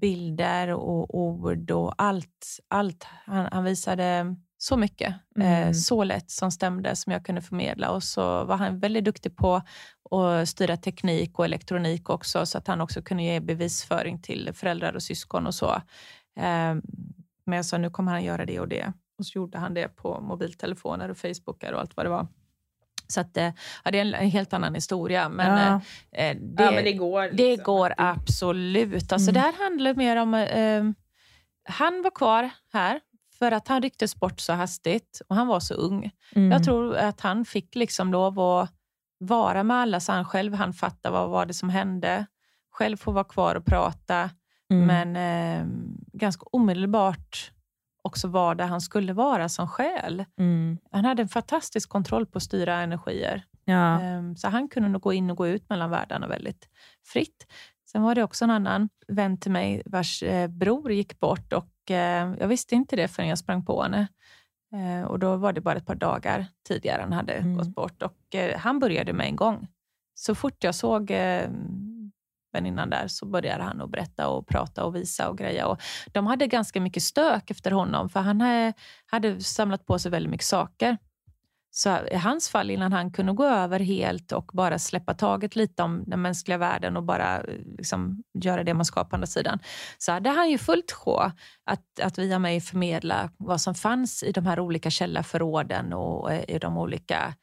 [0.00, 2.46] bilder och ord och allt.
[2.68, 3.04] allt.
[3.26, 5.68] Han, han visade så mycket, Mm.
[5.68, 7.90] eh, så lätt som stämde, som jag kunde förmedla.
[7.90, 9.62] Och så var han väldigt duktig på
[10.10, 14.94] att styra teknik och elektronik också, så att han också kunde ge bevisföring till föräldrar
[14.94, 15.70] och syskon och så.
[16.36, 16.74] Eh,
[17.46, 18.92] men jag sa, nu kommer han göra det och det.
[19.18, 22.26] Och så gjorde han det på mobiltelefoner och Facebookar och allt vad det var.
[23.06, 23.50] Så att, eh,
[23.84, 25.28] ja, det är en, helt annan historia.
[25.28, 25.80] Men, Ja.
[26.12, 27.22] eh, eh, det, ja, men det går.
[27.22, 27.64] det liksom.
[27.64, 29.12] går absolut.
[29.12, 29.34] Alltså, Mm.
[29.34, 30.34] Det här handlar mer om...
[30.34, 30.84] Eh,
[31.64, 33.00] han var kvar här
[33.42, 36.10] för att han rycktes bort så hastigt och han var så ung.
[36.34, 36.50] Mm.
[36.50, 38.72] Jag tror att han fick liksom lov att
[39.18, 42.26] vara med alla så han själv han fatta vad var det som hände.
[42.70, 44.30] Själv få vara kvar och prata.
[44.72, 44.86] Mm.
[44.86, 45.66] Men eh,
[46.12, 47.52] ganska omedelbart
[48.02, 50.24] också var där han skulle vara som själ.
[50.38, 50.78] Mm.
[50.90, 53.44] Han hade en fantastisk kontroll på att styra energier.
[53.64, 54.00] Ja.
[54.00, 56.68] Ehm, Så han kunde nog gå in och gå ut mellan världarna väldigt
[57.04, 57.46] fritt.
[57.92, 61.90] Sen var det också en annan vän till mig vars eh, bror gick bort och
[61.90, 64.06] eh, jag visste inte det förrän jag sprang på henne.
[64.74, 67.56] Eh, Och då var det bara ett par dagar tidigare han hade Mm.
[67.56, 68.16] gått bort och
[68.56, 69.68] han började med en gång.
[70.14, 71.12] Så fort jag såg
[72.52, 75.66] väninnan där så började han att berätta och prata och visa och greja.
[75.66, 75.80] Och
[76.12, 78.42] de hade ganska mycket stök efter honom för han
[79.06, 80.98] hade samlat på sig väldigt mycket saker.
[81.74, 85.82] Så i hans fall, innan han kunde gå över helt och bara släppa taget lite
[85.82, 89.58] om den mänskliga världen och bara eh, liksom, göra det man ska på andra sidan,
[89.98, 91.32] så hade han ju fullt sjå
[91.64, 96.44] att, att via mig förmedla vad som fanns i de här olika källarförråden och eh,
[96.56, 97.34] i de olika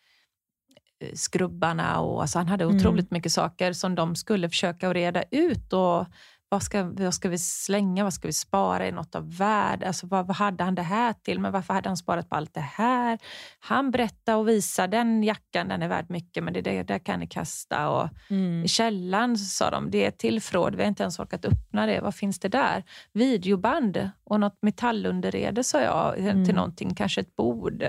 [0.99, 1.99] eh, skrubbarna.
[1.99, 2.75] Och, alltså, han hade Mm.
[2.77, 5.73] otroligt mycket saker som de skulle försöka reda ut.
[5.73, 6.05] Och,
[6.51, 8.03] vad ska, vad ska vi slänga?
[8.03, 8.87] Vad ska vi spara?
[8.87, 9.87] i något av värde?
[9.87, 11.39] Alltså, vad, vad hade han det här till?
[11.39, 13.19] Men varför hade han sparat på allt det här?
[13.59, 17.19] Han berättade och visade den jackan, den är värd mycket, men det, det där kan
[17.19, 17.89] ni kasta.
[17.89, 18.63] Och Mm.
[18.65, 21.85] I källaren sa de, det är ett till förråd, vi har inte ens orkat öppna
[21.85, 22.01] det.
[22.01, 22.83] Vad finns det där?
[23.13, 26.55] Videoband och något metallunderrede, sa jag till Mm.
[26.55, 26.95] någonting.
[26.95, 27.83] Kanske ett bord,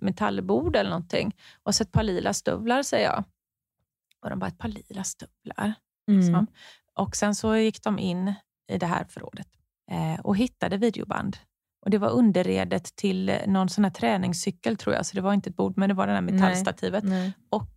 [0.00, 1.36] metallbord eller någonting.
[1.62, 3.24] Och så ett par lila stövlar, säger jag.
[4.22, 5.74] Och de bara, ett par lila stövlar.
[6.06, 6.46] Liksom.
[7.00, 8.34] Och sen så gick de in
[8.72, 9.46] i det här förrådet
[9.90, 11.36] eh, och hittade videoband.
[11.84, 15.50] Och Det var underredet till någon sån här träningscykel tror jag, så det var inte
[15.50, 17.04] ett bord, men det var det här metallstativet.
[17.04, 17.32] Nej.
[17.50, 17.70] Och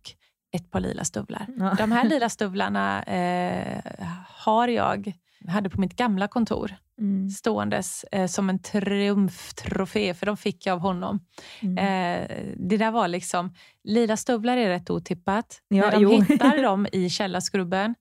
[0.56, 1.46] ett par lila stövlar.
[1.58, 1.74] Ja.
[1.78, 3.80] De här lila stövlarna eh,
[4.28, 5.12] har jag
[5.48, 7.30] hade på mitt gamla kontor Mm.
[7.30, 11.20] ståendes eh, som en triumftrofé, för de fick jag av honom.
[11.62, 11.78] Mm.
[11.78, 15.60] Eh, det där var liksom, lila stövlar är rätt otippat.
[15.68, 16.20] Ja, När de jo.
[16.20, 17.94] hittar dem i källarskrubben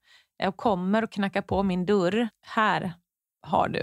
[0.48, 2.30] och kommer och knackar på min dörr.
[2.42, 2.94] Här
[3.48, 3.80] har du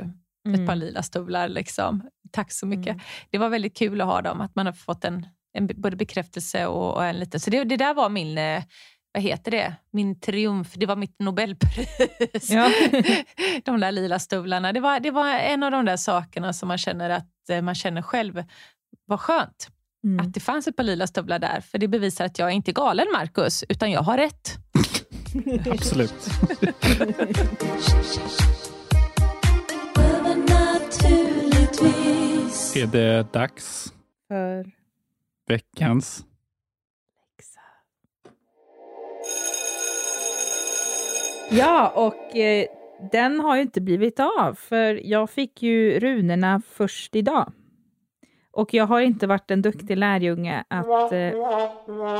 [0.54, 1.48] ett par lila stövlar.
[1.48, 2.10] Liksom.
[2.30, 2.92] Tack så mycket.
[2.92, 3.00] Mm.
[3.30, 6.66] Det var väldigt kul att ha dem, att man har fått en, en både bekräftelse
[6.66, 7.40] och, och en liten...
[7.40, 8.62] Så det, det där var min, eh,
[9.12, 9.74] vad heter det?
[9.92, 10.74] Min triumf.
[10.74, 12.50] Det var mitt Nobelpris.
[12.50, 12.70] Ja.
[13.64, 14.72] de där lila stövlarna.
[14.72, 17.74] Det var, det var en av de där sakerna som man känner att eh, man
[17.74, 18.44] känner själv
[19.06, 19.68] var skönt.
[20.04, 20.26] Mm.
[20.26, 21.60] Att det fanns ett par lila stövlar där.
[21.60, 24.56] För det bevisar att jag är inte galen, Marcus, utan jag har rätt.
[25.70, 26.14] Absolut.
[32.76, 33.92] Är det dags?
[34.28, 34.70] För
[35.48, 36.24] Veckans?
[41.50, 42.66] Ja, och eh,
[43.12, 47.52] den har ju inte blivit av, för jag fick ju runorna först idag.
[48.60, 51.12] Och jag har inte varit en duktig lärjunge att...
[51.12, 51.18] Eh,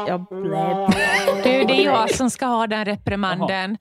[0.06, 0.90] jag blev...
[1.44, 3.78] Du, det är jag som ska ha den reprimanden.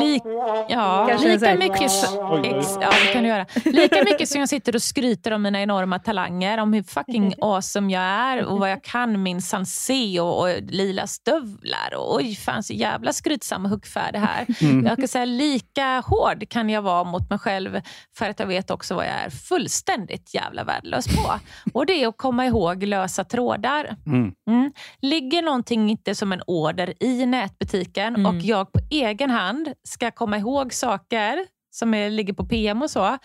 [0.00, 0.22] Lik,
[0.68, 2.40] ja, Kanske lika mycket, oj.
[2.44, 3.46] ex, ja, det kan du göra.
[3.64, 7.92] lika mycket som jag sitter och skryter om mina enorma talanger, om hur fucking awesome
[7.92, 11.94] jag är och vad jag kan minsann se och, och lila stövlar.
[11.96, 14.46] Och, oj, fan så jävla skrytsam och huggfärdig här.
[14.84, 17.80] Jag kan säga lika hård kan jag vara mot mig själv
[18.16, 21.32] för att jag vet också vad jag är fullständigt jävla värdelös på.
[21.72, 23.96] Och det är att komma ihåg lösa trådar.
[24.06, 24.32] Mm.
[24.50, 24.72] Mm.
[25.00, 28.26] Ligger någonting inte som en order i nätbutiken Mm.
[28.26, 32.90] och jag på egen hand ska komma ihåg saker som är, ligger på PM och
[32.90, 33.04] så.
[33.04, 33.18] Mm.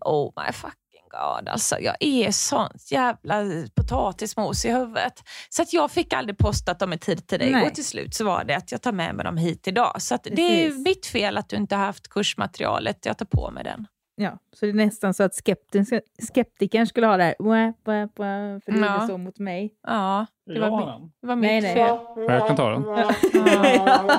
[0.00, 1.48] Oh my fucking god.
[1.48, 5.22] Alltså, jag är sånt jävla potatismos i huvudet.
[5.48, 7.50] Så att jag fick aldrig postat dem i tid till dig.
[7.50, 7.66] Nej.
[7.66, 10.02] Och till slut så var det att jag tar med mig dem hit idag.
[10.02, 13.06] Så att det är mitt fel att du inte har haft kursmaterialet.
[13.06, 13.86] Jag tar på mig den.
[14.22, 16.00] Ja, så det är nästan så att skeptikern,
[16.34, 18.94] skeptikern skulle ha det här, wah, wah, wah, för du Ja.
[18.94, 19.74] gjorde så mot mig.
[19.86, 21.74] Ja, det var, Ja, mi- det var mitt Nej, nej.
[21.74, 21.96] fel.
[22.28, 22.82] Jag kan ta den.
[22.82, 23.10] Ja.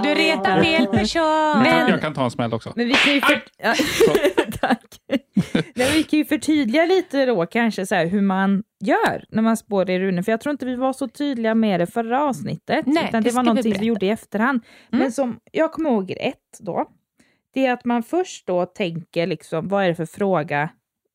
[0.04, 1.22] Du retar fel person.
[1.22, 2.74] Jag kan, jag kan ta en smäll också.
[2.76, 3.44] Men vi kan ju, för...
[3.58, 3.74] ja.
[4.62, 4.84] Tack.
[5.08, 5.20] Nej,
[5.76, 9.58] men vi kan ju förtydliga lite då kanske så här, hur man gör när man
[9.58, 10.22] spår i runor.
[10.22, 12.86] För jag tror inte vi var så tydliga med det förra avsnittet.
[12.86, 13.86] Nej, utan det det var vi någonting vi, berätta.
[13.86, 14.62] gjorde i efterhand.
[14.92, 15.02] Mm.
[15.04, 16.86] Men som jag kommer ihåg ett då.
[17.54, 20.70] Det är att man först då tänker liksom, vad är det för fråga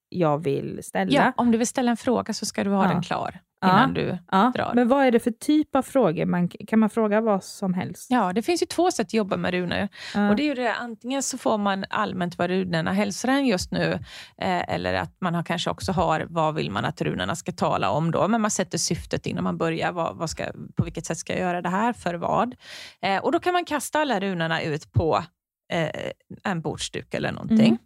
[0.09, 1.13] jag vill ställa?
[1.13, 2.89] Ja, om du vill ställa en fråga så ska du ha Ja.
[2.93, 3.69] den klar Ja.
[3.69, 4.19] innan du...
[4.31, 4.73] Ja, drar.
[4.75, 6.25] Men vad är det för typ av frågor?
[6.27, 8.07] Man, kan man fråga vad som helst?
[8.11, 9.89] Ja, det finns ju två sätt att jobba med runor.
[10.15, 10.31] Ja.
[10.31, 13.93] Och det är det, antingen så får man allmänt vad runorna hälsar en just nu,
[14.39, 17.91] eh, eller att man har, kanske också har vad vill man att runorna ska tala
[17.91, 18.29] om då.
[18.29, 19.93] Men man sätter syftet innan man börjar.
[19.93, 20.45] Vad, vad ska,
[20.77, 21.93] på vilket sätt ska jag göra det här?
[21.93, 22.55] För vad?
[23.03, 25.25] Eh, och då kan man kasta alla runorna ut på
[25.73, 26.11] eh,
[26.45, 27.79] en bordsduk eller någonting.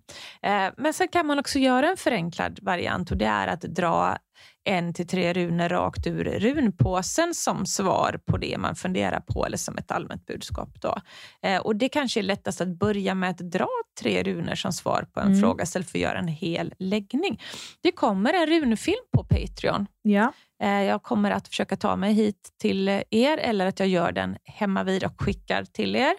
[0.42, 4.16] Eh, men sen kan man också göra en förenklad variant och det är att dra
[4.64, 9.56] en till tre runor rakt ur runpåsen som svar på det man funderar på eller
[9.56, 10.68] som ett allmänt budskap.
[10.80, 10.96] Då.
[11.42, 13.68] Eh, och Det kanske är lättast att börja med att dra
[14.00, 15.40] tre runor som svar på en Mm.
[15.40, 17.40] fråga istället för att göra en hel läggning.
[17.80, 19.86] Det kommer en runfilm på Patreon.
[20.02, 20.32] Ja.
[20.62, 24.36] Eh, jag kommer att försöka ta mig hit till er eller att jag gör den
[24.44, 26.14] hemma vid och skickar till er.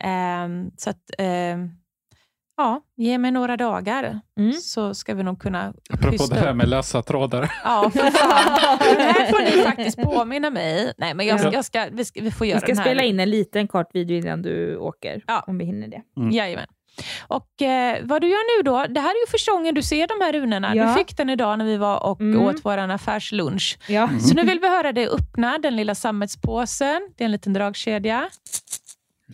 [0.00, 1.70] Ehm, så att, ehm,
[2.56, 4.52] ja, ge mig några dagar Mm.
[4.52, 7.52] så ska vi nog kunna Apropå det här med lösa trådar.
[7.64, 8.78] Ja, för fan.
[8.96, 10.92] Det här får ni faktiskt påminna mig.
[10.98, 11.50] Nej, men jag, Ja.
[11.52, 12.84] jag ska, vi, ska, vi får göra Vi ska den här.
[12.84, 15.44] spela in en liten kort video innan du åker, Ja.
[15.46, 16.02] om vi hinner det.
[16.16, 16.30] Mm.
[16.30, 16.66] Jajamän.
[17.28, 20.06] Och eh, Vad du gör nu då, det här är ju första gången du ser
[20.06, 20.76] de här runorna.
[20.76, 20.86] Ja.
[20.88, 22.42] Du fick den idag när vi var och Mm.
[22.42, 23.78] åt vår affärslunch.
[23.88, 24.08] Ja.
[24.20, 27.00] Så nu vill vi höra dig öppna den lilla sammetspåsen.
[27.16, 28.28] Det är en liten dragkedja.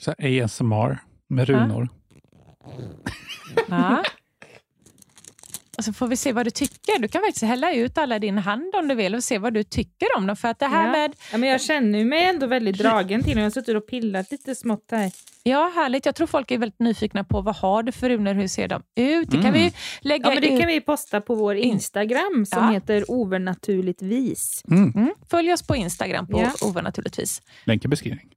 [0.01, 1.89] Så här ASMR med runor.
[3.69, 4.03] Ja.
[5.79, 6.99] Och så får vi se vad du tycker.
[6.99, 9.63] Du kan faktiskt hälla ut alla din hand om du vill och se vad du
[9.65, 10.37] tycker om dem.
[10.37, 10.93] För att det här Ja.
[10.93, 13.39] med, Ja, men jag känner ju mig ändå väldigt dragen till den.
[13.39, 15.13] Jag har suttit och pillat lite smått här.
[15.43, 16.07] ja härligt.
[16.07, 18.83] Jag tror folk är väldigt nyfikna på vad har du för runor, hur ser de
[18.97, 19.31] ut?
[19.31, 19.53] Det kan Mm.
[19.55, 20.61] vi lägga Ja, men det ut.
[20.61, 22.71] kan vi posta på vår Instagram som Ja.
[22.71, 24.63] heter overnaturligtvis.
[24.71, 24.93] Mm.
[24.95, 25.15] Mm.
[25.31, 26.53] Följ oss på Instagram på Ja.
[26.69, 27.43] Ove naturligtvis.
[27.65, 28.29] Länk i beskrivning.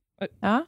[0.42, 0.66] Ja.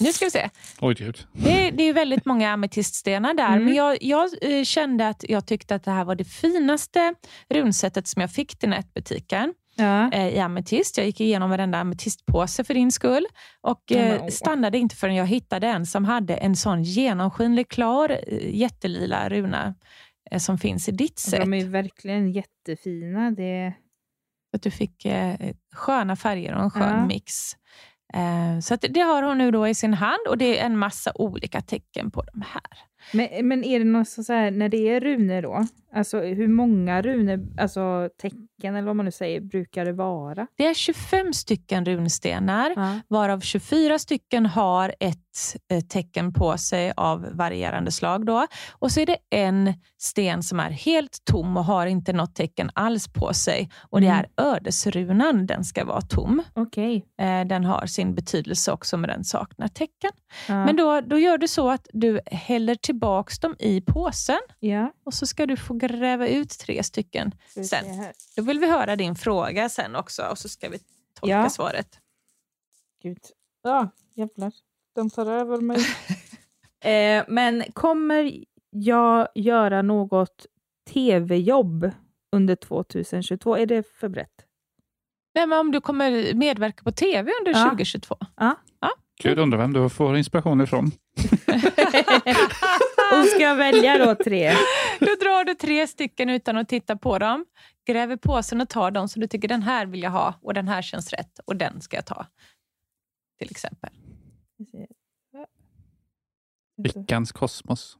[0.00, 0.50] Nu ska vi se.
[0.80, 0.94] Oj.
[1.32, 3.64] Det, det är väldigt många ametiststenar där, Mm.
[3.64, 7.14] men jag, jag eh, kände att jag tyckte att det här var det finaste
[7.48, 10.12] runsättet som jag fick till nätbutiken Ja.
[10.12, 10.96] eh, i ametist.
[10.96, 13.26] Jag gick igenom varenda ametistpåse för din skull
[13.60, 18.18] och Ja, eh, stannade inte förrän jag hittade en som hade en sån genomskinlig, klar,
[18.42, 19.74] jättelila runa
[20.38, 21.40] som finns i ditt set.
[21.40, 23.30] De är verkligen jättefina.
[23.30, 23.72] Det...
[24.52, 25.06] Att du fick
[25.74, 27.06] sköna färger och en skön Ja.
[27.06, 27.34] mix.
[28.14, 30.78] Eh, så att det har hon nu då i sin hand och det är en
[30.78, 32.87] massa olika tecken på de här.
[33.12, 35.66] Men, men är det något så här, när det är runor då?
[35.94, 40.46] Alltså hur många runor, alltså tecken eller vad man nu säger, brukar det vara?
[40.56, 43.00] Det är 25 stycken runstenar, Ja.
[43.08, 45.18] varav 24 stycken har ett
[45.70, 48.26] eh, tecken på sig av varierande slag.
[48.26, 48.46] Då.
[48.72, 52.70] Och så är det en sten som är helt tom och har inte något tecken
[52.74, 53.70] alls på sig.
[53.90, 54.24] Och Det Mm.
[54.36, 56.42] är ödesrunan, den ska vara tom.
[56.54, 57.04] Okej.
[57.20, 60.10] Eh, Den har sin betydelse också, men den saknar tecken.
[60.48, 60.64] Ja.
[60.64, 64.92] Men då, då gör du så att du häller tillbaka dem i påsen ja.
[65.04, 67.32] och så ska du få gräva ut tre stycken.
[67.56, 67.84] vi Sen.
[68.36, 70.78] Då vill vi höra din fråga sen också och så ska vi
[71.20, 71.50] tolka Ja.
[71.50, 71.98] svaret.
[73.02, 73.18] Gud.
[73.62, 74.52] Ja, jävlar.
[74.94, 75.78] De tar över mig.
[77.18, 80.46] eh, men kommer jag göra något
[80.90, 81.90] tv-jobb
[82.36, 83.56] under 2022?
[83.56, 84.44] Är det för brett?
[85.34, 87.64] Nej, men om du kommer medverka på TV under Ja.
[87.64, 88.16] 2022?
[89.22, 90.90] Gud, undrar vem du får inspiration ifrån.
[93.12, 94.52] Och ska jag välja då tre?
[95.00, 97.46] Då drar du tre stycken utan att titta på dem,
[97.86, 100.68] gräver påsen och tar dem som du tycker den här vill jag ha och den
[100.68, 102.26] här känns rätt och den ska jag ta.
[103.38, 103.90] Till exempel.
[106.76, 107.98] Lyckans kosmos.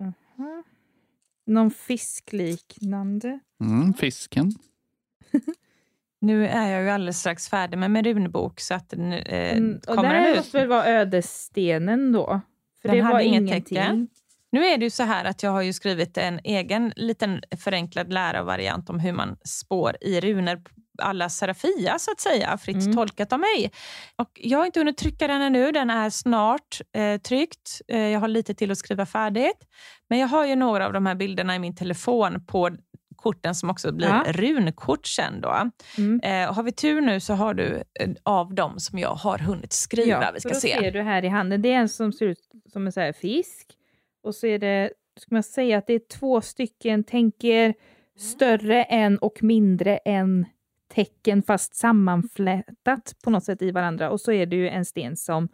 [0.00, 0.64] Mhm.
[1.46, 3.40] Någon fiskliknande?
[3.60, 4.52] Mm, fisken.
[6.22, 9.76] Nu är jag ju alldeles strax färdig med min runbok så att nu eh, Mm,
[9.76, 10.36] och kommer det den ut.
[10.36, 12.40] måste väl vara ödesstenen då?
[12.82, 13.76] För Den det hade var inget ingenting.
[13.76, 14.08] tecken.
[14.52, 18.12] Nu är det ju så här att jag har ju skrivit en egen liten förenklad
[18.12, 20.62] lära-variant om hur man spår i runor
[21.02, 22.96] alla Serafia så att säga, fritt Mm.
[22.96, 23.70] tolkat av mig.
[24.16, 27.80] Och jag har inte hunnit trycka den ännu, den är snart eh, tryckt.
[27.88, 29.58] Eh, jag har lite till att skriva färdigt.
[30.08, 32.70] Men jag har ju några av de här bilderna i min telefon på
[33.22, 34.24] korten som också blir Ja.
[34.32, 35.40] runkort sen.
[35.40, 35.70] Då.
[35.98, 36.20] Mm.
[36.20, 39.72] Eh, har vi tur nu så har du eh, av dem som jag har hunnit
[39.72, 40.32] skriva.
[40.34, 40.78] vi ska då se.
[40.80, 42.38] ser du här i handen, det är en som ser ut
[42.72, 43.76] som en så fisk.
[44.22, 47.74] Och så är det, ska man säga att det är två stycken, tänker
[48.18, 50.46] större än och mindre än
[50.94, 54.10] tecken fast sammanflätat på något sätt i varandra.
[54.10, 55.48] Och så är det ju en sten som,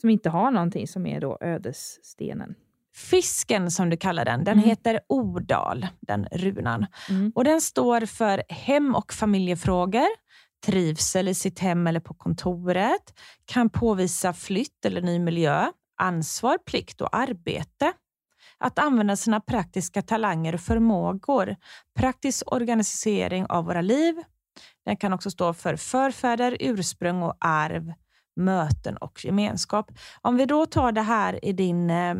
[0.00, 2.54] som inte har någonting som är då ödesstenen.
[2.94, 4.68] Fisken som du kallar den, den Mm.
[4.68, 6.86] heter Odal, den runan.
[7.08, 7.32] Mm.
[7.34, 10.06] Och Den står för hem och familjefrågor,
[10.66, 15.66] trivsel i sitt hem eller på kontoret, kan påvisa flytt eller ny miljö,
[16.00, 17.92] ansvar, plikt och arbete.
[18.58, 21.56] Att använda sina praktiska talanger och förmågor,
[21.98, 24.14] praktisk organisering av våra liv.
[24.84, 27.92] Den kan också stå för förfäder, ursprung och arv,
[28.36, 29.90] möten och gemenskap.
[30.20, 32.14] Om vi då tar det här i din eh,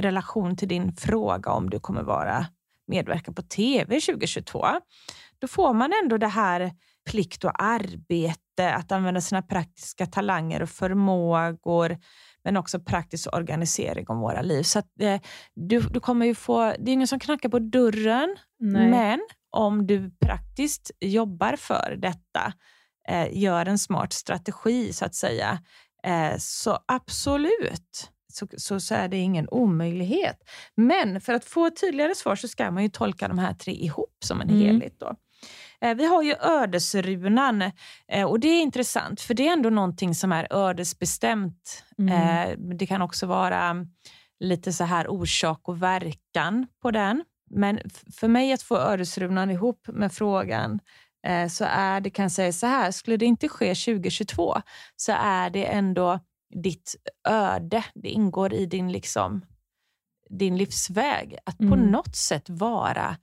[0.00, 2.46] relation till din fråga om du kommer vara
[2.86, 4.66] medverka på TV 2022,
[5.38, 6.72] då får man ändå det här
[7.10, 11.98] plikt och arbete, att använda sina praktiska talanger och förmågor,
[12.44, 14.62] men också praktisk organisering om våra liv.
[14.62, 15.20] Så att, eh,
[15.54, 18.90] du, du kommer ju få, det är ingen som knackar på dörren, Nej.
[18.90, 22.52] men om du praktiskt jobbar för detta,
[23.08, 25.58] eh, gör en smart strategi så att säga,
[26.04, 30.36] eh, så absolut så, så, så är det ingen omöjlighet.
[30.76, 33.72] Men för att få ett tydligare svar så ska man ju tolka de här tre
[33.72, 34.62] ihop som en Mm.
[34.62, 34.94] helhet.
[35.00, 35.14] Då.
[35.80, 37.62] Eh, Vi har ju ödesrunan
[38.08, 41.84] eh, och det är intressant för det är ändå någonting som är ödesbestämt.
[41.98, 42.12] Mm.
[42.50, 43.86] Eh, Det kan också vara
[44.40, 47.24] lite så här orsak och verkan på den.
[47.50, 47.78] Men
[48.20, 50.78] för mig att få ödesrunan ihop med frågan
[51.50, 54.54] så är det, kan säga så här, skulle det inte ske 2022
[54.96, 56.20] så är det ändå
[56.62, 56.94] ditt
[57.28, 57.84] öde.
[57.94, 59.46] Det ingår i din liksom
[60.30, 61.36] din livsväg.
[61.46, 61.80] Att på Mm.
[61.90, 63.16] något sätt vara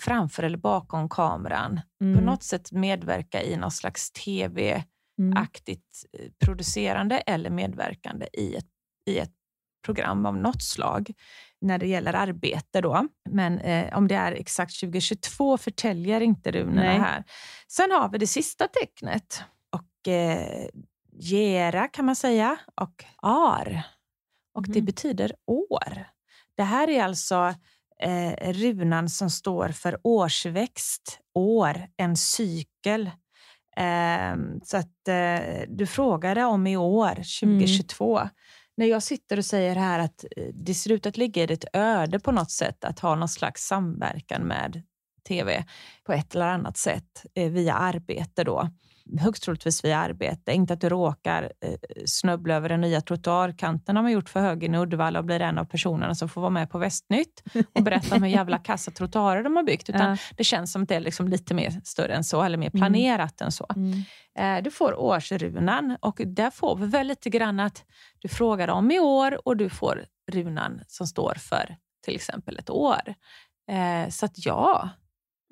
[0.00, 1.80] framför eller bakom kameran.
[1.98, 2.24] På Mm.
[2.24, 6.26] något sätt medverka i någon slags tv-aktigt Mm.
[6.26, 8.66] eh, producerande eller medverkande i ett,
[9.06, 9.32] i ett
[9.84, 11.10] program av något slag
[11.60, 12.80] när det gäller arbete.
[12.80, 13.08] då.
[13.30, 17.24] Men eh, om det är exakt 2022 förtäljer inte runorna här.
[17.68, 19.42] Sen har vi det sista tecknet.
[19.70, 20.68] Och eh,
[21.20, 22.56] gera kan man säga.
[22.74, 23.82] Och ar.
[24.54, 24.84] Och det Mhm.
[24.86, 26.04] betyder år.
[26.56, 27.54] Det här är alltså
[28.02, 33.10] eh, runan som står för årsväxt, år, en cykel.
[33.76, 38.20] Ehm, så att eh, du frågade om i år, 2022.
[38.76, 41.64] När jag sitter och säger här att eh, det ser ut att ligga i ditt
[41.72, 44.82] öde på något sätt att ha någon slags samverkan med
[45.28, 45.64] tv
[46.04, 48.68] på ett eller annat sätt eh, via arbete då.
[49.18, 50.52] Högst troligtvis via arbete.
[50.52, 51.74] Inte att du råkar eh,
[52.06, 55.58] snubbla över den nya trottoarkanten de har gjort för högen i Uddevalla och blir en
[55.58, 57.42] av personerna som får vara med på Västnytt
[57.74, 59.88] och berätta om hur jävla kassa trottoarer de har byggt.
[59.88, 60.16] Utan Ja.
[60.36, 62.80] det känns som att det är liksom lite mer större än så, eller mer Mm.
[62.80, 63.66] planerat än så.
[63.76, 64.02] Mm.
[64.58, 67.84] Eh, Du får årsrunan och där får vi väl lite grann att
[68.18, 72.70] du frågar om i år och du får runan som står för till exempel ett
[72.70, 73.14] år.
[73.70, 74.88] Eh, Så att ja,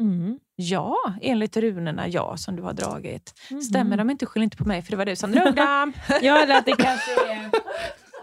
[0.00, 0.38] Mm.
[0.56, 3.34] ja, enligt runorna ja som du har dragit.
[3.50, 3.60] Mhm.
[3.60, 5.92] Stämmer de inte, skyll inte på mig för det var du som drog dem.
[6.22, 7.50] Ja, eller att det kanske är...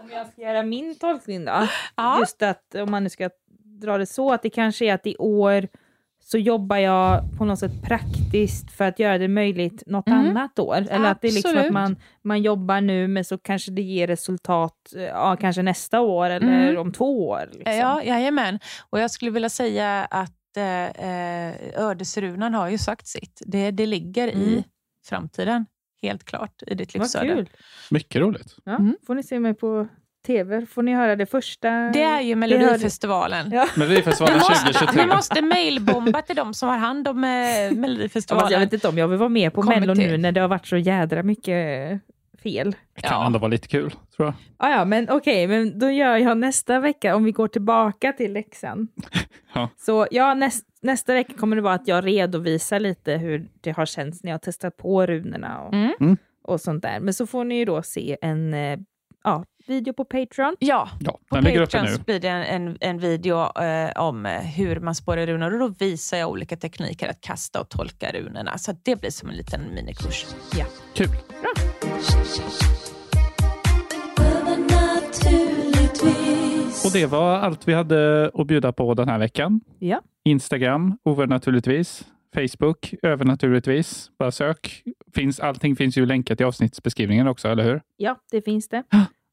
[0.02, 1.68] Om jag ska göra min tolkning då.
[1.96, 2.18] Ja.
[2.20, 3.30] Just att om man nu ska
[3.82, 5.68] dra det så, att det kanske är att i år
[6.24, 10.18] så jobbar jag på något sätt praktiskt för att göra det möjligt något Mm.
[10.20, 10.76] annat år.
[10.90, 11.66] Eller att det är liksom Absolut.
[11.66, 16.00] att man, man jobbar nu men så kanske det ger resultat eh, ja, kanske nästa
[16.00, 16.78] år eller Mm.
[16.80, 17.48] om två år.
[17.52, 17.74] Liksom.
[17.76, 18.58] Ja, jajamän.
[18.90, 23.42] Och jag skulle vilja säga att eh, eh, ödesrunan har ju sagt sitt.
[23.46, 24.62] Det, det ligger i Mm.
[25.06, 25.66] framtiden,
[26.02, 27.34] helt klart, i ditt Vad livsöde.
[27.34, 27.48] kul.
[27.90, 28.56] Mycket roligt.
[28.64, 28.96] Ja, Mm.
[29.06, 29.88] Får ni se mig på
[30.26, 31.68] tv, får ni höra det första.
[31.70, 33.50] Det är ju Melodifestivalen.
[33.52, 33.66] Ja.
[33.76, 35.02] Melodifestivalen Vi måste, 2023.
[35.02, 38.52] vi måste mailbomba till de som har hand om eh, Ja, fast Melodifestivalen.
[38.52, 40.66] jag vet inte om jag vill vara med på Mello nu när det har varit
[40.66, 42.00] så jädra mycket
[42.50, 42.76] fel.
[42.94, 43.26] Det kan Ja.
[43.26, 44.34] ändå vara lite kul, tror jag.
[44.56, 48.32] Ah, ja, men okej, men då gör jag nästa vecka, om vi går tillbaka till
[48.32, 48.88] läxan.
[49.54, 49.68] Ja.
[49.76, 53.86] Så ja, näst, nästa vecka kommer det vara att jag redovisar lite hur det har
[53.86, 55.92] känts när jag har testat på runorna och, Mm.
[56.00, 56.16] Mm.
[56.44, 57.00] och sånt där.
[57.00, 58.78] Men så får ni ju då se en eh,
[59.24, 60.56] ja, video på Patreon.
[60.58, 64.26] Ja, Ja, på den ligger uppe Patreon blir det en, en, en video eh, om
[64.26, 68.12] eh, hur man spårar runor och då visar jag olika tekniker att kasta och tolka
[68.12, 68.58] runorna.
[68.58, 70.26] Så det blir som en liten minikurs.
[70.94, 71.08] Kul.
[74.20, 76.84] Övernaturligtvis.
[76.84, 79.60] Och det var allt vi hade att bjuda på den här veckan.
[79.78, 80.00] Ja.
[80.24, 82.04] Instagram, övernaturligtvis.
[82.34, 84.10] Facebook, övernaturligtvis.
[84.18, 84.82] Bara sök.
[85.14, 87.80] Finns, allting finns ju länkat i avsnittsbeskrivningen också, eller hur?
[87.96, 88.82] Ja, det finns det.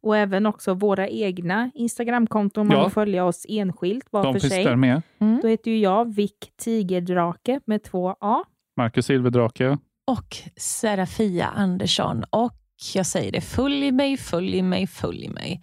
[0.03, 2.67] Och även också våra egna Instagramkonton.
[2.67, 2.83] Man Ja.
[2.83, 4.63] får följa oss enskilt var De för sig.
[4.63, 5.01] där med.
[5.41, 8.43] Då heter ju jag Vick Tigerdrake med två A.
[8.77, 9.77] Marcus Silverdrake.
[10.07, 12.23] Och Serafia Andersson.
[12.29, 12.53] Och
[12.93, 15.61] jag säger det, följ mig, följ mig, följ mig.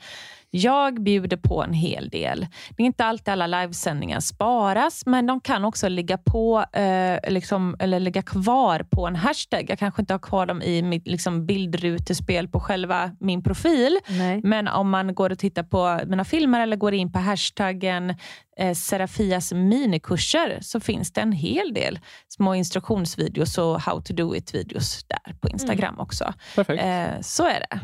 [0.51, 2.47] Jag bjuder på en hel del.
[2.77, 7.77] Det är inte alltid alla livesändningar sparas, men de kan också ligga på eh, liksom,
[7.79, 9.71] eller ligga kvar på en hashtag.
[9.71, 14.41] Jag kanske inte har kvar dem i mitt liksom, bildrutespel på själva min profil, Nej.
[14.45, 18.15] men om man går och tittar på mina filmer eller går in på hashtaggen
[18.57, 21.99] eh, Serafias minikurser så finns det en hel del
[22.29, 26.35] små instruktionsvideos och how to do it-videos där på Instagram också.
[26.55, 26.83] Perfekt.
[26.83, 27.81] Eh, så är det.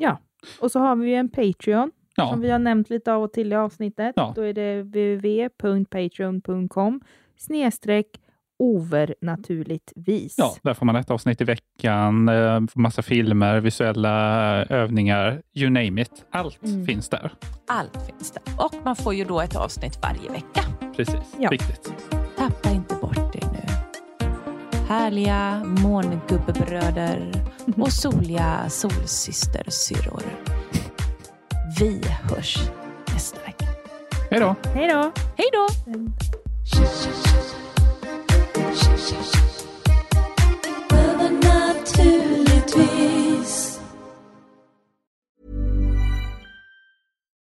[0.00, 0.18] Ja.
[0.60, 2.30] Och så har vi ju en Patreon Ja.
[2.30, 4.12] som vi har nämnt lite av och till i avsnittet.
[4.16, 4.32] Ja.
[4.36, 7.00] Då är det www.patreon.com
[7.36, 8.06] snedstreck
[8.58, 10.34] overnaturligtvis.
[10.38, 15.70] Ja, där får man ett avsnitt i veckan, eh, massa filmer, visuella eh, övningar, you
[15.70, 16.24] name it.
[16.30, 16.86] Allt Mm.
[16.86, 17.32] finns där.
[17.66, 18.42] Allt finns där.
[18.58, 20.60] Och man får ju då ett avsnitt varje vecka.
[20.96, 21.50] Precis, Ja.
[21.50, 21.92] viktigt.
[22.36, 22.95] Tappa inte.
[24.88, 27.32] Härliga mångubbebröder
[27.76, 30.22] och soliga solsystersyrror.
[31.78, 32.58] Vi hörs
[33.12, 33.66] nästa vecka.
[34.30, 34.54] Hej då!
[34.74, 35.12] Hej då!
[35.36, 35.68] Hej då!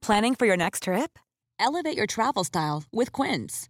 [0.01, 1.19] Planning for your next trip?
[1.59, 3.69] Elevate your travel style with Quince.